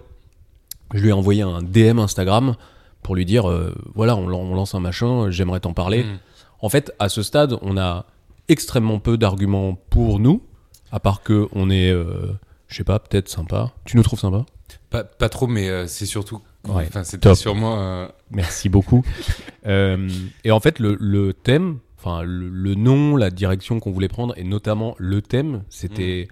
[0.94, 2.56] je lui ai envoyé un DM Instagram
[3.02, 6.04] pour lui dire euh, voilà, on, lance un machin, j'aimerais t'en parler.
[6.04, 6.20] Mm.
[6.62, 8.06] En fait, à ce stade, on a
[8.48, 10.44] extrêmement peu d'arguments pour nous,
[10.92, 12.32] à part que on est, euh,
[12.68, 13.72] je sais pas, peut-être sympa.
[13.86, 14.46] Tu nous trouves sympa?
[14.90, 16.40] Pas, pas, trop, mais euh, c'est surtout.
[16.68, 18.08] Ouais, enfin, c'était sûrement.
[18.32, 19.04] Merci beaucoup.
[19.66, 24.96] et en fait, le, thème, enfin le, nom, la direction qu'on voulait prendre, et notamment
[24.98, 26.28] le thème, c'était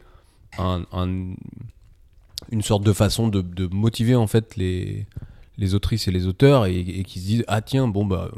[0.57, 0.85] mm.
[0.91, 1.35] un
[2.51, 5.05] une sorte de façon de, de, motiver en fait les,
[5.57, 8.31] les autrices et les auteurs et, qui se disent ah tiens bon bah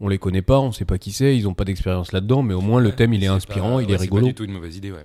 [0.00, 2.54] on les connaît pas, on sait pas qui c'est, ils ont pas d'expérience là-dedans, mais
[2.54, 4.26] au moins le thème il est, inspirant, il est rigolo.
[4.26, 5.04] C'est pas du tout une mauvaise idée, ouais.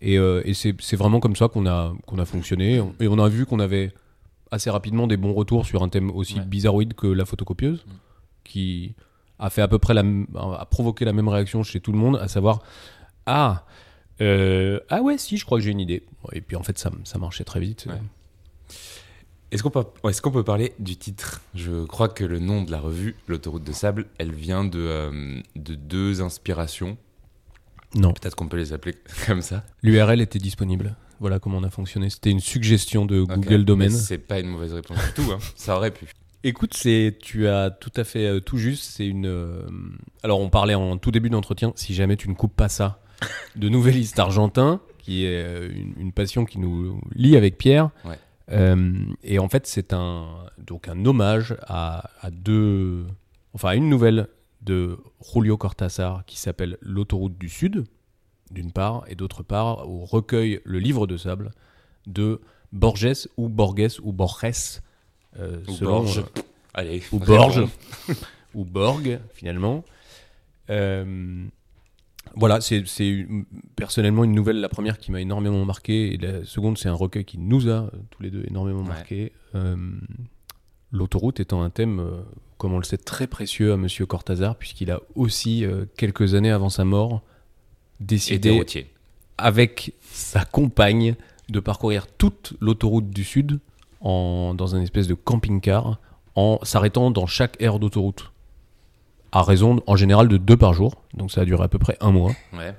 [0.00, 2.80] Et, euh, et c'est vraiment comme ça qu'on a, qu'on a fonctionné.
[3.00, 3.92] Et on a vu qu'on avait
[4.50, 7.90] assez rapidement des bons retours sur un thème aussi bizarroïde que la photocopieuse, mm.
[8.44, 8.94] qui
[9.38, 10.02] a fait à peu près la,
[10.58, 12.62] a provoqué la même réaction chez tout le monde, à savoir
[13.26, 13.64] ah
[14.20, 16.04] euh, ah ouais, si, je crois que j'ai une idée.
[16.32, 17.86] Et puis en fait, ça, ça marchait très vite.
[19.50, 21.40] Est-ce qu'on peut, est qu'on peut parler du titre?
[21.54, 25.40] Je crois que le nom de la revue, L'autoroute de sable, elle vient de, euh,
[25.56, 26.96] de deux inspirations.
[27.94, 28.12] Non.
[28.12, 28.94] Peut-être qu'on peut les appeler
[29.26, 29.64] comme ça.
[29.82, 30.96] L'URL était disponible.
[31.20, 32.10] Voilà comment on a fonctionné.
[32.10, 33.90] C'était une suggestion de Google Domaine.
[33.90, 35.30] C'est pas une mauvaise réponse du tout.
[35.30, 35.38] Hein.
[35.54, 36.06] Ça aurait pu.
[36.42, 38.84] Écoute, c'est tu as tout à fait euh, tout juste.
[38.84, 39.30] C'est une.
[40.22, 41.72] alors on parlait en tout début d'entretien.
[41.76, 43.00] Si jamais tu ne coupes pas ça,
[43.56, 47.90] de nouvellistes argentins, qui est euh, une, passion qui nous lie avec Pierre.
[48.52, 50.26] Euh, et en fait, c'est un,
[50.58, 53.06] donc un hommage à, deux.
[53.52, 54.28] Enfin, à une nouvelle
[54.62, 57.84] de Julio Cortázar qui s'appelle L'autoroute du Sud,
[58.50, 61.52] d'une part, et d'autre part, au recueil Le Livre de Sable
[62.06, 62.40] de
[62.72, 64.80] Borges ou Borges ou Borges.
[65.38, 66.24] Euh, ou Borges.
[66.74, 67.66] Allez, ou Borges.
[68.54, 69.84] ou Borg, finalement.
[70.70, 71.48] Euh,
[72.36, 72.84] voilà, c'est
[73.76, 77.24] personnellement une nouvelle, la première qui m'a énormément marqué, et la seconde, c'est un recueil
[77.24, 79.32] qui nous a euh, tous les deux énormément marqué.
[79.54, 79.76] Euh,
[80.92, 82.22] l'autoroute étant un thème, euh,
[82.58, 85.64] comme on le sait, très précieux à Monsieur Cortázar, puisqu'il a aussi,
[85.96, 87.22] quelques années avant sa mort,
[88.00, 88.64] décidé,
[89.38, 91.14] avec sa compagne,
[91.48, 93.60] de parcourir toute l'autoroute du Sud
[94.00, 95.98] en, dans un espèce de camping-car,
[96.36, 98.32] en s'arrêtant dans chaque aire d'autoroute
[99.32, 100.94] à raison en général de deux par jour.
[101.14, 102.32] Donc ça a duré à peu près un mois.
[102.52, 102.74] Ouais.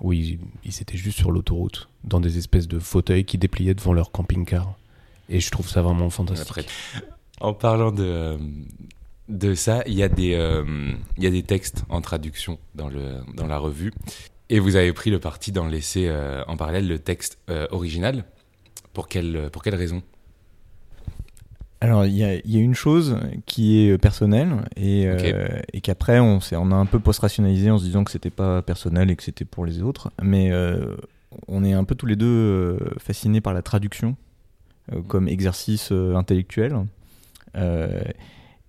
[0.00, 4.10] Où ils, étaient juste sur l'autoroute, dans des espèces de fauteuils qui dépliaient devant leur
[4.10, 4.74] camping-car.
[5.28, 6.68] Et je trouve ça vraiment fantastique.
[7.40, 8.36] en parlant de,
[9.28, 12.88] de ça, il y, a des, euh, il y a des textes en traduction dans,
[12.88, 13.92] le, dans la revue.
[14.50, 18.24] Et vous avez pris le parti d'en laisser euh, en parallèle le texte euh, original.
[18.92, 20.02] Pour quelle, pour quelle raison?
[21.84, 26.72] Alors, il y a, une chose qui est personnelle et, euh, et qu'après, on, on
[26.72, 29.66] a un peu post-rationalisé en se disant que c'était pas personnel et que c'était pour
[29.66, 30.10] les autres.
[30.22, 30.96] Mais euh,
[31.46, 34.16] on est un peu tous les deux euh, fascinés par la traduction
[35.08, 36.74] comme exercice intellectuel.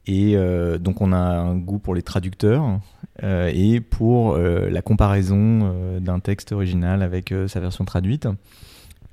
[0.08, 0.36] Et
[0.80, 2.80] donc, on a un goût pour les traducteurs
[3.24, 8.28] et pour la comparaison d'un texte original avec sa version traduite.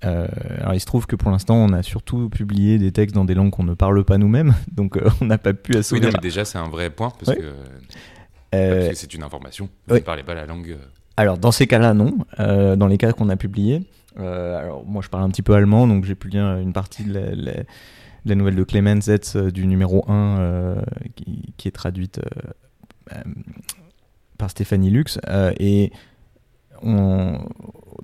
[0.05, 0.27] Euh,
[0.59, 3.35] alors il se trouve que pour l'instant on a surtout publié des textes dans des
[3.35, 6.07] langues qu'on ne parle pas nous-mêmes, donc euh, on n'a pas pu assouvir.
[6.07, 7.53] Oui, mais déjà c'est un vrai point parce que
[8.55, 9.69] euh, c'est une information.
[9.87, 10.77] Vous ne parlez pas la langue.
[11.17, 12.17] Alors dans ces cas-là non.
[12.39, 13.83] dans les cas qu'on a publiés,
[14.17, 17.13] alors moi je parle un petit peu allemand, donc j'ai pu lire une partie de
[17.13, 17.53] la,
[18.25, 20.77] nouvelle de Clemens Zetz du numéro 1
[21.17, 22.21] qui, qui, est traduite
[24.39, 25.19] par Stéphanie Lux
[25.59, 25.93] et
[26.83, 27.39] on,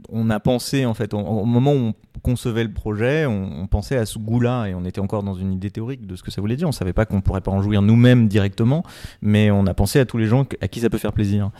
[0.08, 4.18] on a pensé en fait au, moment où concevait le projet, on, pensait à ce
[4.18, 6.68] goût-là et on était encore dans une idée théorique de ce que ça voulait dire.
[6.68, 8.82] On savait pas qu'on pourrait pas en jouir nous-mêmes directement,
[9.22, 11.50] mais on a pensé à tous les gens à qui ça peut faire plaisir.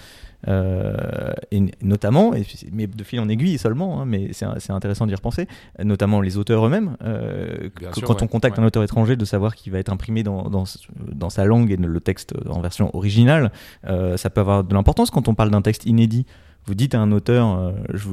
[0.47, 2.33] Euh, et notamment,
[2.73, 5.49] mais de fil en aiguille seulement, hein, mais c'est intéressant d'y repenser,
[5.83, 6.97] notamment les auteurs eux-mêmes.
[7.03, 7.71] Euh,
[8.03, 10.65] quand on contacte un auteur étranger, de savoir qu'il va être imprimé dans, dans,
[11.13, 13.51] dans, sa langue et le texte en version originale,
[13.87, 16.27] euh, ça peut avoir de l'importance quand on parle d'un texte inédit
[16.67, 18.11] vous dites à un auteur, je,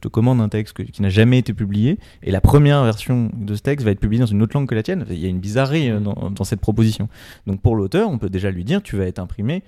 [0.00, 3.62] te, commande un texte qui n'a jamais été publié, et la première version de ce
[3.62, 5.04] texte va être publiée dans une autre langue que la tienne.
[5.10, 7.08] Il y a une bizarrerie dans, dans cette proposition.
[7.48, 9.64] Donc pour l'auteur, on peut déjà lui dire, tu vas être imprimé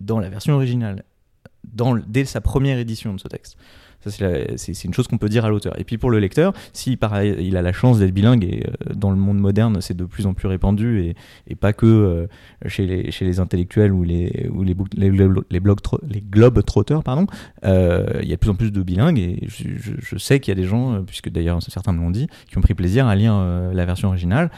[0.00, 1.04] dans la version originale
[2.06, 3.56] dès sa première édition de ce texte.
[4.02, 4.10] Ça,
[4.56, 5.78] c'est une chose qu'on peut dire à l'auteur.
[5.78, 6.98] Et puis pour le lecteur, si
[7.38, 10.26] il a la chance d'être bilingue, et euh, dans le monde moderne, c'est de plus
[10.26, 11.14] en plus répandu,
[11.46, 12.26] et, pas que euh,
[12.66, 14.74] chez, les, intellectuels ou les, ou les,
[16.30, 17.26] globes trotteurs, pardon,
[17.64, 20.40] euh, il y a de plus en plus de bilingues, et je, je, je sais
[20.40, 23.06] qu'il y a des gens, puisque d'ailleurs certains me l'ont dit, qui ont pris plaisir
[23.06, 24.50] à lire la version originale.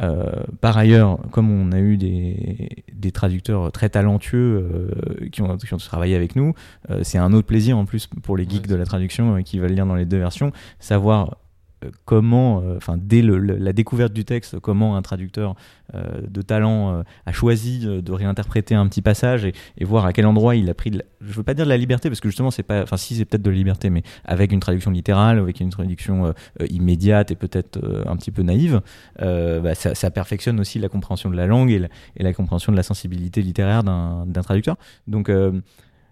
[0.00, 5.56] Euh, par ailleurs, comme on a eu des, des traducteurs très talentueux euh, qui, ont,
[5.56, 6.54] qui, ont, travaillé avec nous,
[6.90, 9.72] euh, c'est un autre plaisir en plus pour les geeks de la traduction qui veulent
[9.72, 11.36] lire dans les deux versions, savoir
[11.84, 15.54] euh, comment, euh, enfin dès la découverte du texte, comment un traducteur
[15.94, 20.56] euh, de talent a choisi de, réinterpréter un petit passage et, voir à quel endroit
[20.56, 22.62] il a pris, de je veux pas dire de la liberté parce que justement c'est
[22.62, 25.70] pas, enfin si c'est peut-être de la liberté, mais avec une traduction littérale, avec une
[25.70, 26.32] traduction
[26.70, 28.80] immédiate et peut-être un petit peu naïve,
[29.18, 32.76] bah, ça, perfectionne aussi la compréhension de la langue et la, et la compréhension de
[32.76, 34.76] la sensibilité littéraire d'un traducteur.
[35.06, 35.30] Donc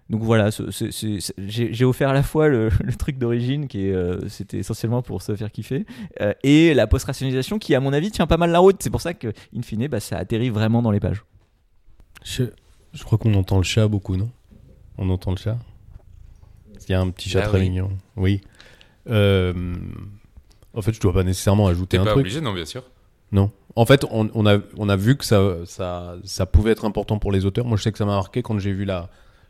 [0.09, 0.49] donc voilà,
[1.37, 5.51] j'ai offert à la fois le, truc d'origine, qui euh, c'était essentiellement pour se faire
[5.51, 5.85] kiffer,
[6.21, 8.77] euh, et la post-rationalisation qui, à mon avis, tient pas mal la route.
[8.81, 11.23] C'est pour ça que, in fine, bah, ça atterrit vraiment dans les pages.
[12.23, 12.43] Je,
[13.03, 14.29] crois qu'on entend le chat beaucoup, non?
[14.97, 15.57] On entend le chat?
[16.87, 17.89] Il y a un petit chat bah très mignon.
[18.17, 18.41] Oui.
[19.09, 19.53] Euh,
[20.73, 22.21] en fait, je dois pas nécessairement ajouter un pas truc.
[22.21, 22.83] obligé, non, bien sûr.
[23.31, 23.51] Non.
[23.75, 27.31] En fait, on, a, on a vu que ça, ça, ça pouvait être important pour
[27.31, 27.65] les auteurs.
[27.65, 29.09] Moi, je sais que ça m'a marqué quand j'ai vu la,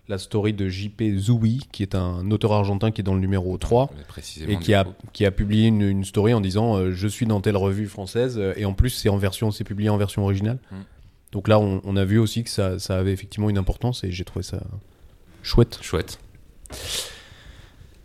[0.09, 3.57] la story de JP Zoui, qui est un auteur argentin qui est dans le numéro
[3.57, 3.89] 3,
[4.47, 7.55] et qui a, qui a publié une, story en disant euh, Je suis dans telle
[7.55, 10.59] revue française, euh, et en plus, c'est en version, c'est publié en version originale.
[10.71, 10.81] Hmm.
[11.31, 14.23] Donc là, on, a vu aussi que ça, ça avait effectivement une importance, et j'ai
[14.23, 14.61] trouvé ça
[15.41, 15.79] chouette.
[15.81, 16.19] Chouette.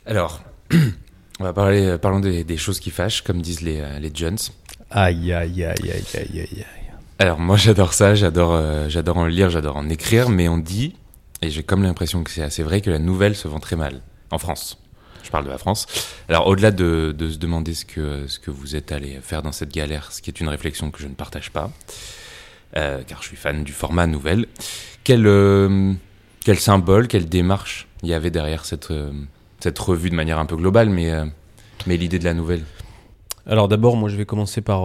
[0.06, 0.42] Alors,
[1.40, 4.38] on va parler, euh, parlons des, choses qui fâchent, comme disent les, les Jones.
[4.90, 6.64] Aïe, aïe, aïe, aïe, aïe, aïe.
[7.18, 10.94] Alors, moi, j'adore ça, j'adore j'adore en lire, j'adore en écrire, mais on dit
[11.42, 14.00] et j'ai comme l'impression que c'est assez vrai que la nouvelle se vend très mal
[14.30, 14.78] en France.
[15.22, 15.86] Je parle de la France.
[16.28, 19.52] Alors au-delà de, de, se demander ce que, ce que vous êtes allé faire dans
[19.52, 21.70] cette galère, ce qui est une réflexion que je ne partage pas,
[22.76, 24.46] euh, car je suis fan du format nouvelle,
[25.04, 25.92] quel, euh,
[26.44, 29.10] quel symbole, quelle démarche il y avait derrière cette, euh,
[29.60, 31.12] cette revue de manière un peu globale, mais,
[31.86, 32.64] mais l'idée de la nouvelle?
[33.46, 34.84] Alors d'abord, moi je vais commencer par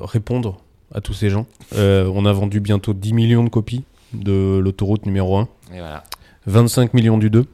[0.00, 0.60] répondre
[0.94, 1.46] à tous ces gens.
[1.76, 5.48] on a vendu bientôt 10 millions de copies de l'autoroute numéro 1.
[5.74, 6.04] Et voilà.
[6.46, 7.46] 25 millions du 2.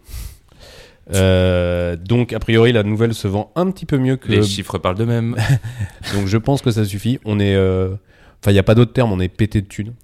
[1.14, 4.28] Euh, donc, a priori, la nouvelle se vend un petit peu mieux que.
[4.28, 5.36] Les chiffres parlent d'eux-mêmes.
[6.14, 7.18] donc, je pense que ça suffit.
[7.24, 7.54] On est.
[7.54, 7.94] Euh,
[8.42, 9.94] enfin, il n'y a pas d'autre terme, on est pété de thunes.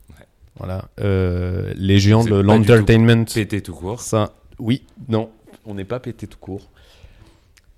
[0.56, 0.88] Voilà.
[1.00, 3.24] Euh, les géants de l'entertainment.
[3.24, 4.00] Pété tout court.
[4.00, 5.30] Ça, oui, non,
[5.66, 6.70] on n'est pas pété tout court.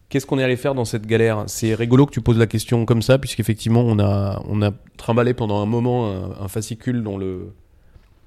[0.08, 1.44] Qu'est-ce qu'on est allé faire dans cette galère?
[1.48, 5.34] C'est rigolo que tu poses la question comme ça, puisqu'effectivement, on a, on a trimballé
[5.34, 7.48] pendant un moment un fascicule dont le,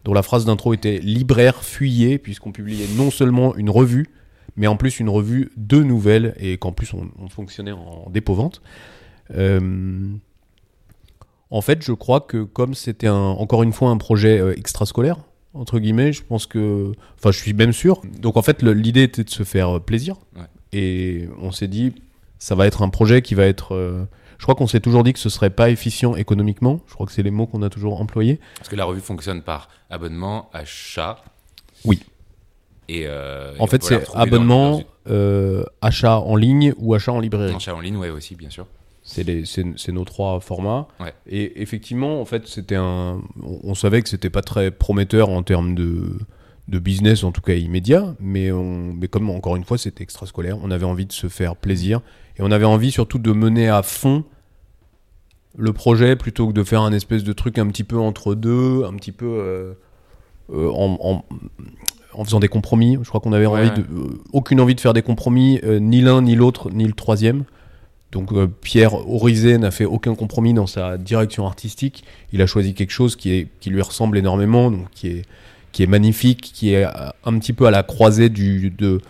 [0.04, 4.08] dont la phrase d'intro était libraire fuyez, puisqu'on publiait non seulement une revue,
[4.56, 8.62] mais en plus une revue de nouvelles, et qu'en plus on, fonctionnait en dépôt-vente.
[9.36, 10.10] Euh,
[11.52, 15.18] en fait, je crois que comme c'était encore une fois un projet euh, extrascolaire,
[15.54, 16.92] entre guillemets, je pense que.
[17.18, 18.02] Enfin, je suis même sûr.
[18.20, 20.18] Donc en fait, l'idée était de se faire euh, plaisir.
[20.72, 21.96] Et on s'est dit,
[22.38, 24.08] ça va être un projet qui va être.
[24.40, 26.80] Je crois qu'on s'est toujours dit que ce serait pas efficient économiquement.
[26.88, 28.40] Je crois que c'est les mots qu'on a toujours employés.
[28.58, 31.18] Parce que la revue fonctionne par abonnement, achat.
[31.84, 32.02] Oui.
[32.88, 37.54] Et euh, en fait, c'est abonnement, euh, achat en ligne ou achat en librairie.
[37.54, 38.66] Achat en ligne, ouais, aussi, bien sûr.
[39.04, 40.88] C'est nos trois formats.
[41.28, 43.22] Et effectivement, en fait, c'était un.
[43.44, 46.18] On, savait que c'était pas très prometteur en termes de,
[46.70, 48.16] de business, en tout cas immédiat.
[48.22, 51.58] Mais, on, mais comme encore une fois, c'était extrascolaire, on avait envie de se faire
[51.58, 52.02] plaisir
[52.40, 54.24] et on avait envie surtout de mener à fond
[55.58, 58.86] le projet plutôt que de faire un espèce de truc un petit peu entre deux,
[58.86, 59.74] un petit peu euh,
[60.54, 61.24] euh, en,
[62.24, 62.98] faisant des compromis.
[63.02, 66.22] Je crois qu'on avait envie de, euh, aucune envie de faire des compromis, ni l'un,
[66.22, 67.44] ni l'autre, ni le troisième.
[68.14, 72.06] Donc Pierre Orizet n'a fait aucun compromis dans sa direction artistique.
[72.32, 75.22] Il a choisi quelque chose qui, est, qui lui ressemble énormément, donc qui est,
[75.74, 79.02] qui est magnifique, qui est un petit peu à la croisée du, de,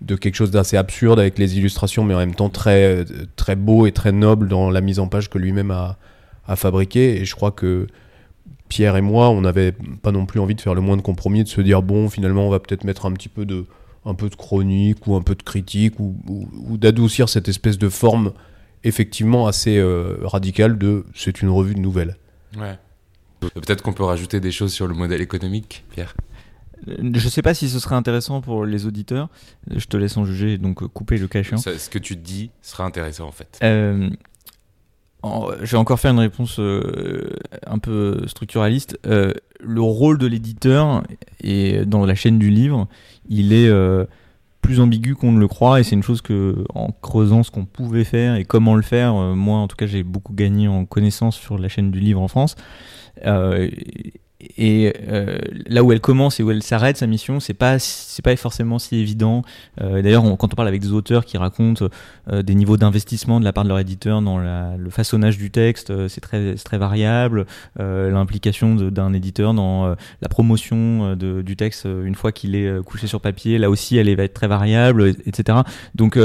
[0.00, 3.04] de quelque chose d'assez absurde avec les illustrations, mais en même temps très,
[3.36, 5.98] très beau et très noble dans la mise en page que lui-même a,
[6.46, 7.20] a fabriqué.
[7.20, 7.86] Et je crois que
[8.68, 11.44] Pierre et moi, on n'avait pas non plus envie de faire le moins de compromis,
[11.44, 13.66] de se dire bon, finalement, on va peut-être mettre un petit peu de,
[14.06, 17.88] un peu de chronique ou un peu de critique ou, ou, d'adoucir cette espèce de
[17.88, 18.32] forme
[18.84, 22.16] effectivement assez euh, radicale de c'est une revue de nouvelles.
[22.56, 22.78] Ouais.
[23.40, 26.14] Peut-être qu'on peut rajouter des choses sur le modèle économique, Pierre?
[26.86, 29.28] Je ne sais pas si ce serait intéressant pour les auditeurs.
[29.74, 31.56] Je te laisse en juger, donc couper le cachet.
[31.56, 33.58] Ce que tu dis sera intéressant en fait.
[33.62, 34.10] Euh,
[35.62, 37.30] je vais encore faire une réponse euh,
[37.66, 38.98] un peu structuraliste.
[39.06, 41.02] Euh, le rôle de l'éditeur
[41.42, 42.88] et dans la chaîne du livre,
[43.28, 44.06] il est euh,
[44.62, 47.66] plus ambigu qu'on ne le croit et c'est une chose que en creusant ce qu'on
[47.66, 51.36] pouvait faire et comment le faire, moi en tout cas j'ai beaucoup gagné en connaissance
[51.36, 52.56] sur la chaîne du livre en France.
[54.56, 58.24] Et euh, là où elle commence et où elle s'arrête, sa mission, c'est pas c'est
[58.24, 59.42] pas forcément si évident.
[59.80, 61.86] Euh, D'ailleurs, quand on parle avec des auteurs qui racontent
[62.32, 65.90] euh, des niveaux d'investissement de la part de leur éditeur dans le façonnage du texte,
[65.90, 67.46] euh, c'est très très variable.
[67.78, 73.58] L'implication d'un éditeur dans la promotion du texte une fois qu'il est couché sur papier,
[73.58, 75.58] là aussi, elle va être très variable, etc.
[75.94, 76.18] Donc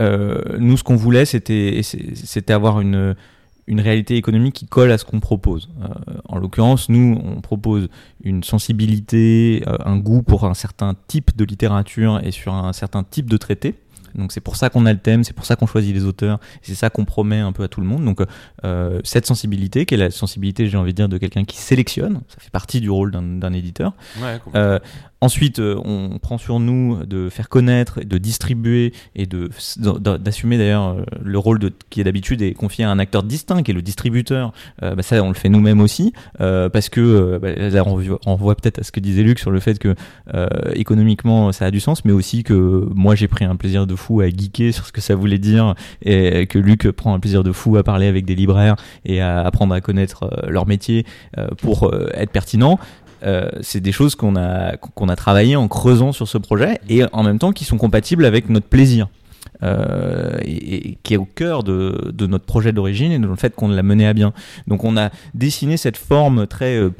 [0.00, 3.14] nous, ce qu'on voulait, c'était c'était avoir une
[3.66, 5.68] une réalité économique qui colle à ce qu'on propose.
[5.82, 7.88] Euh, en l'occurrence, nous, on propose
[8.22, 13.04] une sensibilité, euh, un goût pour un certain type de littérature et sur un certain
[13.04, 13.74] type de traité.
[14.14, 16.38] Donc c'est pour ça qu'on a le thème, c'est pour ça qu'on choisit les auteurs,
[16.60, 18.04] c'est ça qu'on promet un peu à tout le monde.
[18.04, 18.20] Donc
[18.64, 22.20] euh, cette sensibilité, qui est la sensibilité, j'ai envie de dire, de quelqu'un qui sélectionne,
[22.28, 23.94] ça fait partie du rôle d'un éditeur.
[24.20, 24.38] Ouais,
[25.22, 31.02] ensuite, euh, on prend sur nous de faire connaître, de distribuer et d'assumer d'ailleurs euh,
[31.22, 33.82] le rôle de, qui est d'habitude est confié à un acteur distinct, qui est le
[33.82, 34.52] distributeur.
[34.82, 37.84] Euh, bah ça, on le fait nous-mêmes aussi, parce que bah, là,
[38.26, 39.94] on, voit peut-être à ce que disait Luc sur le fait que
[40.74, 44.20] économiquement ça a du sens, mais aussi que moi j'ai pris un plaisir de fou
[44.20, 47.52] à geeker sur ce que ça voulait dire et que Luc prend un plaisir de
[47.52, 51.04] fou à parler avec des libraires et à apprendre à connaître euh, leur métier
[51.38, 52.78] euh, pour euh, être pertinent.
[53.60, 55.16] C'est des choses qu'on a qu'on a
[55.56, 59.08] en creusant sur ce projet et en même temps qui sont compatibles avec notre plaisir.
[59.62, 63.68] Euh, et, qui est au cœur de, notre projet d'origine et de le fait qu'on
[63.68, 64.32] l'a mené à bien.
[64.66, 66.90] Donc on a dessiné cette forme très euh,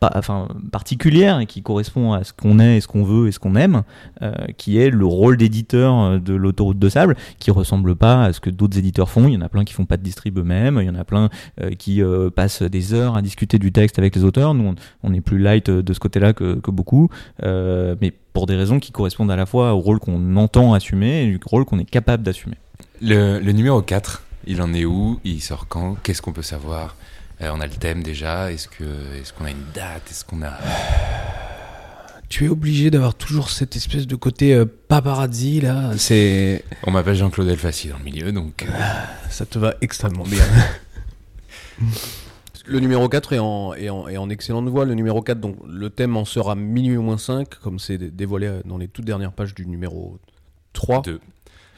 [0.00, 3.38] enfin, particulière et qui correspond à ce qu'on est et ce qu'on veut et ce
[3.38, 3.82] qu'on aime,
[4.22, 8.40] euh, qui est le rôle d'éditeur de l'autoroute de sable, qui ressemble pas à ce
[8.40, 9.28] que d'autres éditeurs font.
[9.28, 11.04] Il y en a plein qui font pas de distrib eux-mêmes, il y en a
[11.04, 11.28] plein
[11.78, 12.02] qui
[12.34, 14.54] passent des heures à discuter du texte avec les auteurs.
[14.54, 17.08] Nous, on, est plus light de ce côté-là que, que beaucoup,
[17.42, 21.36] mais pour des raisons qui correspondent à la fois au rôle qu'on entend assumer et
[21.36, 22.56] au rôle qu'on est capable d'assumer.
[23.00, 25.20] Le, numéro 4, il en est où?
[25.24, 25.96] Il sort quand?
[26.02, 26.96] Qu'est-ce qu'on peut savoir?
[27.42, 28.52] Euh, On a le thème déjà.
[28.52, 30.02] Est-ce qu'on est qu'on a une date?
[30.10, 30.52] Est-ce qu'on a...
[32.28, 35.90] Tu es obligé d'avoir toujours cette espèce de côté euh, paparazzi là.
[35.96, 36.64] C'est.
[36.84, 38.62] On m'appelle Jean-Claude Elfassi dans le milieu, donc.
[38.62, 38.72] Euh,
[39.30, 40.44] Ça te va extrêmement bien.
[42.70, 44.84] Le numéro 4 est en, est, en, est en, excellente voie.
[44.84, 48.60] Le numéro 4, donc le thème en sera minuit au moins 5, comme c'est dévoilé
[48.64, 50.20] dans les toutes dernières pages du numéro
[50.72, 51.02] 3.
[51.02, 51.20] 2.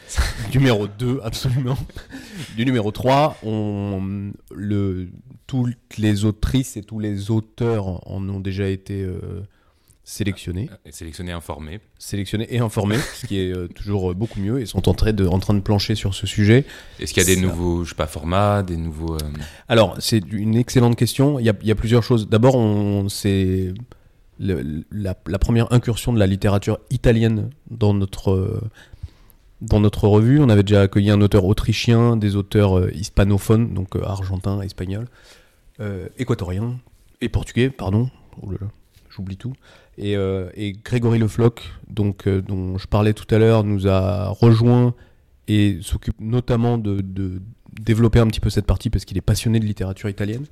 [0.55, 1.79] numéro 2, absolument.
[2.57, 5.09] du numéro 3, on, le,
[5.47, 9.41] toutes les autrices et tous les auteurs en ont déjà été euh,
[10.05, 10.69] sélectionnés.
[10.71, 11.81] Euh, sélectionnés, informés.
[11.99, 14.61] Sélectionnés et informés, ce qui est euh, toujours euh, beaucoup mieux.
[14.61, 16.65] Ils sont en train de, en train de plancher sur ce sujet.
[16.99, 19.17] Est-ce qu'il y a des nouveaux, je sais pas, formats, des nouveaux.
[19.69, 21.39] Alors, c'est une excellente question.
[21.39, 22.29] Il y a, il y a plusieurs choses.
[22.29, 23.73] D'abord, on, c'est
[24.39, 24.57] la,
[24.91, 28.61] la, première incursion de la littérature italienne dans notre.
[29.61, 34.61] dans notre revue, on avait déjà accueilli un auteur autrichien, des auteurs hispanophones, donc argentins,
[34.63, 35.07] espagnols,
[36.19, 36.81] équatoriens
[37.21, 38.11] et portugais, pardon.
[38.43, 38.51] Oh
[39.15, 39.53] j'oublie tout.
[39.99, 41.61] Euh, et, Grégory Le Floch,
[41.99, 44.95] euh, dont je parlais tout à l'heure, nous a rejoint
[45.49, 47.03] et s'occupe notamment de,
[47.81, 50.47] développer un petit peu cette partie parce qu'il est passionné de littérature italienne.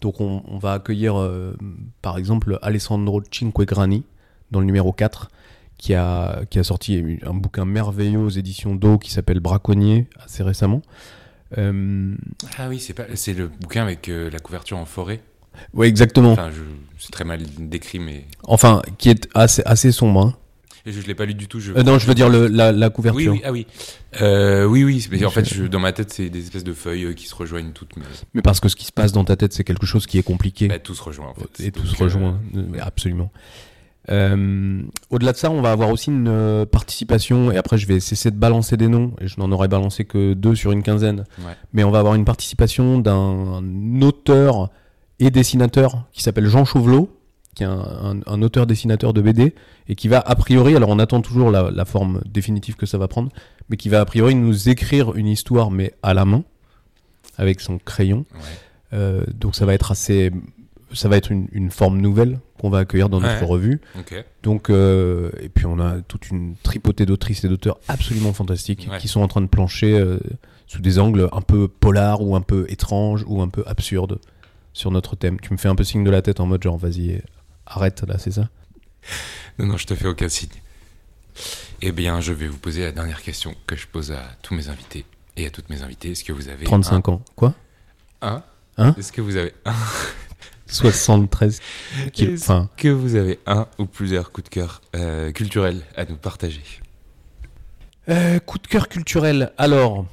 [0.00, 1.56] Donc on, va accueillir euh,
[2.02, 4.04] par exemple Alessandro Cinquegrani
[4.50, 5.30] dans le numéro 4
[5.78, 10.42] qui a, qui a sorti un bouquin merveilleux aux éditions Do qui s'appelle Braconnier assez
[10.42, 10.82] récemment.
[11.56, 15.20] Ah oui, c'est le bouquin avec la couverture en forêt
[15.72, 16.32] oui, exactement.
[16.32, 16.50] Enfin,
[17.04, 18.24] c'est très mal décrit, mais.
[18.44, 20.20] Enfin, qui est assez, assez sombre.
[20.20, 20.34] Hein.
[20.86, 21.60] je ne l'ai pas lu du tout.
[21.60, 21.72] Je...
[21.72, 23.32] Euh, non, je veux dire le, la, la, couverture.
[23.32, 23.66] Oui, oui, ah oui.
[24.22, 25.06] Euh, oui, oui.
[25.10, 27.34] Mais en fait, je, dans ma tête, c'est des espèces de feuilles euh, qui se
[27.34, 27.96] rejoignent toutes.
[27.96, 28.04] Mais...
[28.32, 28.42] mais...
[28.42, 30.68] parce que ce qui se passe dans ta tête, c'est quelque chose qui est compliqué.
[30.68, 31.62] Bah, tout se rejoint, en fait.
[31.62, 32.40] Et tout se rejoint,
[32.80, 33.30] absolument.
[34.08, 38.36] Au-delà de ça, on va avoir aussi une participation, et après je vais cesser de
[38.36, 41.24] balancer des noms, et je n'en aurais balancé que deux sur une quinzaine,
[41.72, 43.62] mais on va avoir une participation d'un
[44.02, 44.70] auteur
[45.20, 47.10] et dessinateur qui s'appelle Jean Chauvelot,
[47.54, 49.54] qui est un, auteur-dessinateur de BD,
[49.88, 53.08] et qui va a priori, alors on attend toujours la, forme définitive que ça va
[53.08, 53.30] prendre,
[53.68, 56.42] mais qui va a priori nous écrire une histoire, mais à la main,
[57.38, 58.24] avec son crayon.
[58.92, 60.30] Euh, donc ça va être assez,
[60.92, 63.80] ça va être une, forme nouvelle qu'on va accueillir dans notre revue.
[64.42, 69.08] Donc euh, et puis on a toute une tripotée d'autrices et d'auteurs absolument fantastiques qui
[69.08, 70.18] sont en train de plancher euh,
[70.66, 74.18] sous des angles un peu polars ou un peu étranges ou un peu absurdes
[74.74, 75.40] sur notre thème.
[75.40, 77.22] Tu me fais un peu signe de la tête en mode genre vas-y
[77.64, 78.50] arrête là, c'est ça?
[79.58, 80.50] Non non, je te fais aucun signe.
[81.80, 84.68] Eh bien, je vais vous poser la dernière question que je pose à tous mes
[84.68, 85.04] invités
[85.36, 86.10] et à toutes mes invitées.
[86.10, 87.22] Est-ce que vous avez 35 ans.
[87.36, 87.54] Quoi?
[88.22, 88.42] Un?
[88.76, 89.74] Hein Est-ce que vous avez un?
[90.66, 91.60] 73
[92.16, 92.70] Est-ce enfin...
[92.76, 96.62] que vous avez un ou plusieurs coups de cœur euh, culturels à nous partager?
[98.08, 99.52] Euh, Coup de cœur culturel.
[99.58, 100.06] Alors,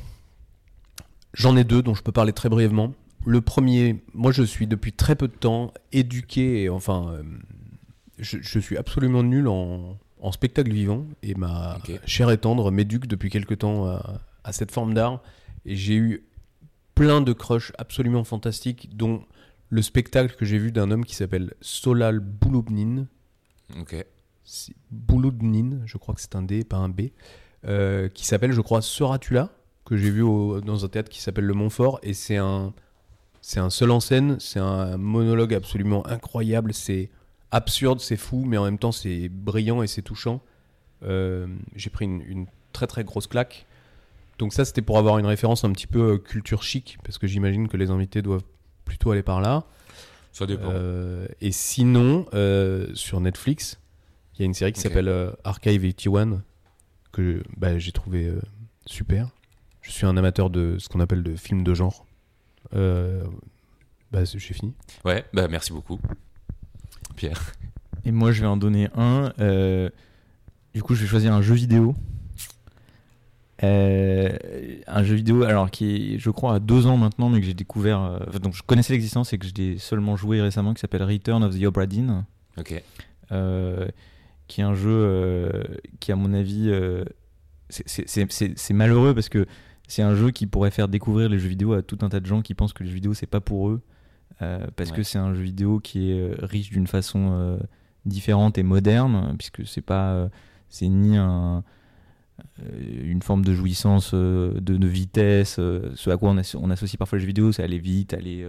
[1.34, 2.94] j'en ai deux dont je peux parler très brièvement.
[3.26, 7.24] Le premier, moi je suis depuis très peu de temps éduqué, et enfin, euh,
[8.18, 9.98] je, suis absolument nul en,
[10.32, 14.94] spectacle vivant, et ma chère et tendre m'éduque depuis quelque temps à, à cette forme
[14.94, 15.22] d'art.
[15.66, 16.24] Et j'ai eu
[16.96, 19.24] plein de crushs absolument fantastiques, dont
[19.70, 23.08] le spectacle que j'ai vu d'un homme qui s'appelle Solal Bouloubnin.
[23.80, 23.96] Ok.
[24.46, 27.10] Je crois que c'est un D, pas un B.
[27.66, 29.38] Euh, qui s'appelle, je crois, Seras-tu
[29.86, 32.00] Que j'ai vu dans un théâtre qui s'appelle Le Montfort.
[32.04, 32.74] Et c'est un,
[33.42, 36.74] c'est un seul en scène, c'est un monologue absolument incroyable.
[36.74, 37.10] C'est
[37.50, 40.42] absurde, c'est fou, mais en même temps, c'est brillant et c'est touchant.
[41.04, 43.66] Euh, j'ai pris une, une, très très grosse claque.
[44.38, 47.28] Donc ça, c'était pour avoir une référence un petit peu euh, culture chic, parce que
[47.28, 48.44] j'imagine que les invités doivent
[48.86, 49.66] plutôt aller par là.
[50.32, 50.70] Ça dépend.
[50.72, 53.80] Euh, et sinon, euh, sur Netflix,
[54.34, 55.14] il y a une série qui s'appelle
[55.44, 56.42] Archive 81,
[57.12, 58.32] que bah, j'ai trouvé
[58.86, 59.30] super.
[59.82, 62.06] Je suis un amateur de ce qu'on appelle de films de genre.
[62.74, 64.74] Bah, j'ai fini.
[65.06, 66.00] Ouais, bah merci beaucoup.
[67.16, 67.54] Pierre.
[68.06, 69.34] Et moi, je vais en donner un.
[70.74, 71.96] du coup, je vais choisir un jeu vidéo
[73.64, 74.30] euh,
[74.88, 77.54] un jeu vidéo, alors qui est, je crois, à deux ans maintenant, mais que j'ai
[77.54, 78.02] découvert.
[78.02, 81.58] Euh, donc je connaissais l'existence et que j'ai seulement joué récemment, qui s'appelle Return of
[81.58, 82.26] the Obra Dinn.
[82.58, 82.82] Ok.
[83.32, 83.88] Euh,
[84.48, 85.64] qui est un jeu
[86.00, 86.74] qui, à mon avis,
[87.70, 89.46] c'est malheureux parce que
[89.92, 92.26] c'est un jeu qui pourrait faire découvrir les jeux vidéo à tout un tas de
[92.26, 93.82] gens qui pensent que les jeux vidéo c'est pas pour eux.
[94.76, 97.60] parce que c'est un jeu vidéo qui est riche d'une façon
[98.06, 100.30] différente et moderne, puisque c'est pas.
[100.70, 101.64] c'est ni un
[102.60, 106.38] euh, une forme de jouissance, euh, de, vitesse, euh, ce à quoi on,
[106.70, 108.46] associe parfois les jeux vidéo, c'est aller vite, aller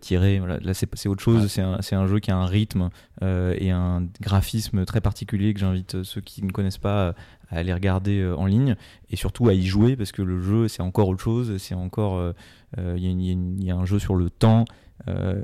[0.00, 0.40] tirer.
[0.60, 1.48] Là, c'est autre chose.
[1.48, 2.90] C'est un, jeu qui a un rythme
[3.22, 7.14] et un graphisme très particulier que j'invite ceux qui ne connaissent pas
[7.54, 8.76] à aller regarder en ligne
[9.10, 11.56] et surtout à y jouer parce que le jeu, c'est encore autre chose.
[11.58, 12.34] C'est encore.
[12.76, 14.64] Il y, a un jeu sur le temps.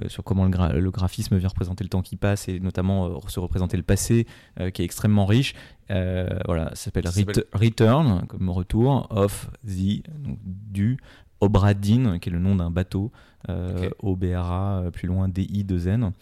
[0.08, 3.82] sur comment le, graphisme vient représenter le temps qui passe et notamment se représenter le
[3.82, 4.26] passé,
[4.74, 5.54] qui est extrêmement riche.
[5.90, 7.08] Euh, voilà, ça s'appelle
[7.52, 10.98] Return, comme retour, of the, donc, du
[11.40, 13.10] Obradin, qui est le nom d'un bateau,
[13.48, 16.12] euh, O-B-R-A, euh, plus loin D-I-2-N,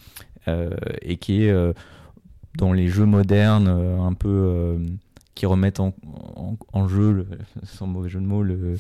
[0.47, 0.71] euh,
[1.03, 1.55] et qui est
[2.57, 4.79] dans les jeux modernes un peu
[5.39, 5.95] qui remettent en,
[6.73, 7.27] en, jeu,
[7.63, 8.77] sans mauvais jeu de mots, le,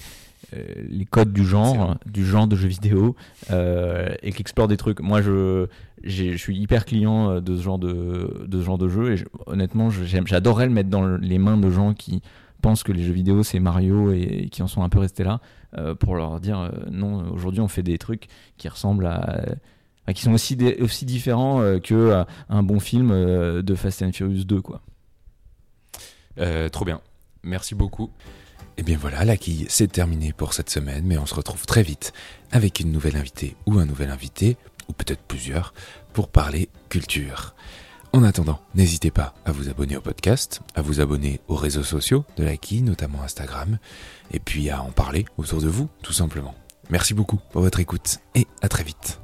[0.53, 3.15] les codes du genre, du genre de jeux vidéo,
[3.51, 5.01] et qui explore des trucs.
[5.01, 5.69] Moi, je
[6.05, 9.25] je suis hyper client euh, de ce genre de, de, ce genre de jeu et
[9.47, 12.23] honnêtement j'adorerais le mettre dans les mains de gens qui
[12.63, 15.41] pensent que les jeux vidéo c'est Mario et, qui en sont un peu restés là
[15.77, 19.45] euh, pour leur dire euh, non aujourd'hui on fait des trucs qui ressemblent à,
[20.15, 24.81] qui sont aussi, aussi différents que un bon film de Fast and Furious 2 quoi.
[26.73, 27.01] Trop bien,
[27.43, 28.11] merci beaucoup.
[28.77, 31.67] Et eh bien voilà, la quille, c'est terminé pour cette semaine, mais on se retrouve
[31.67, 32.13] très vite
[32.53, 34.57] avec une nouvelle invitée ou un nouvel invité
[34.89, 35.75] ou peut-être plusieurs,
[36.13, 37.55] pour parler culture.
[38.13, 42.25] En attendant, n'hésitez pas à vous abonner au podcast, à vous abonner aux réseaux sociaux
[42.37, 43.79] de l'AKI, notamment Instagram,
[44.31, 46.55] et puis à en parler autour de vous, tout simplement.
[46.91, 49.21] Merci beaucoup pour votre écoute et à très vite.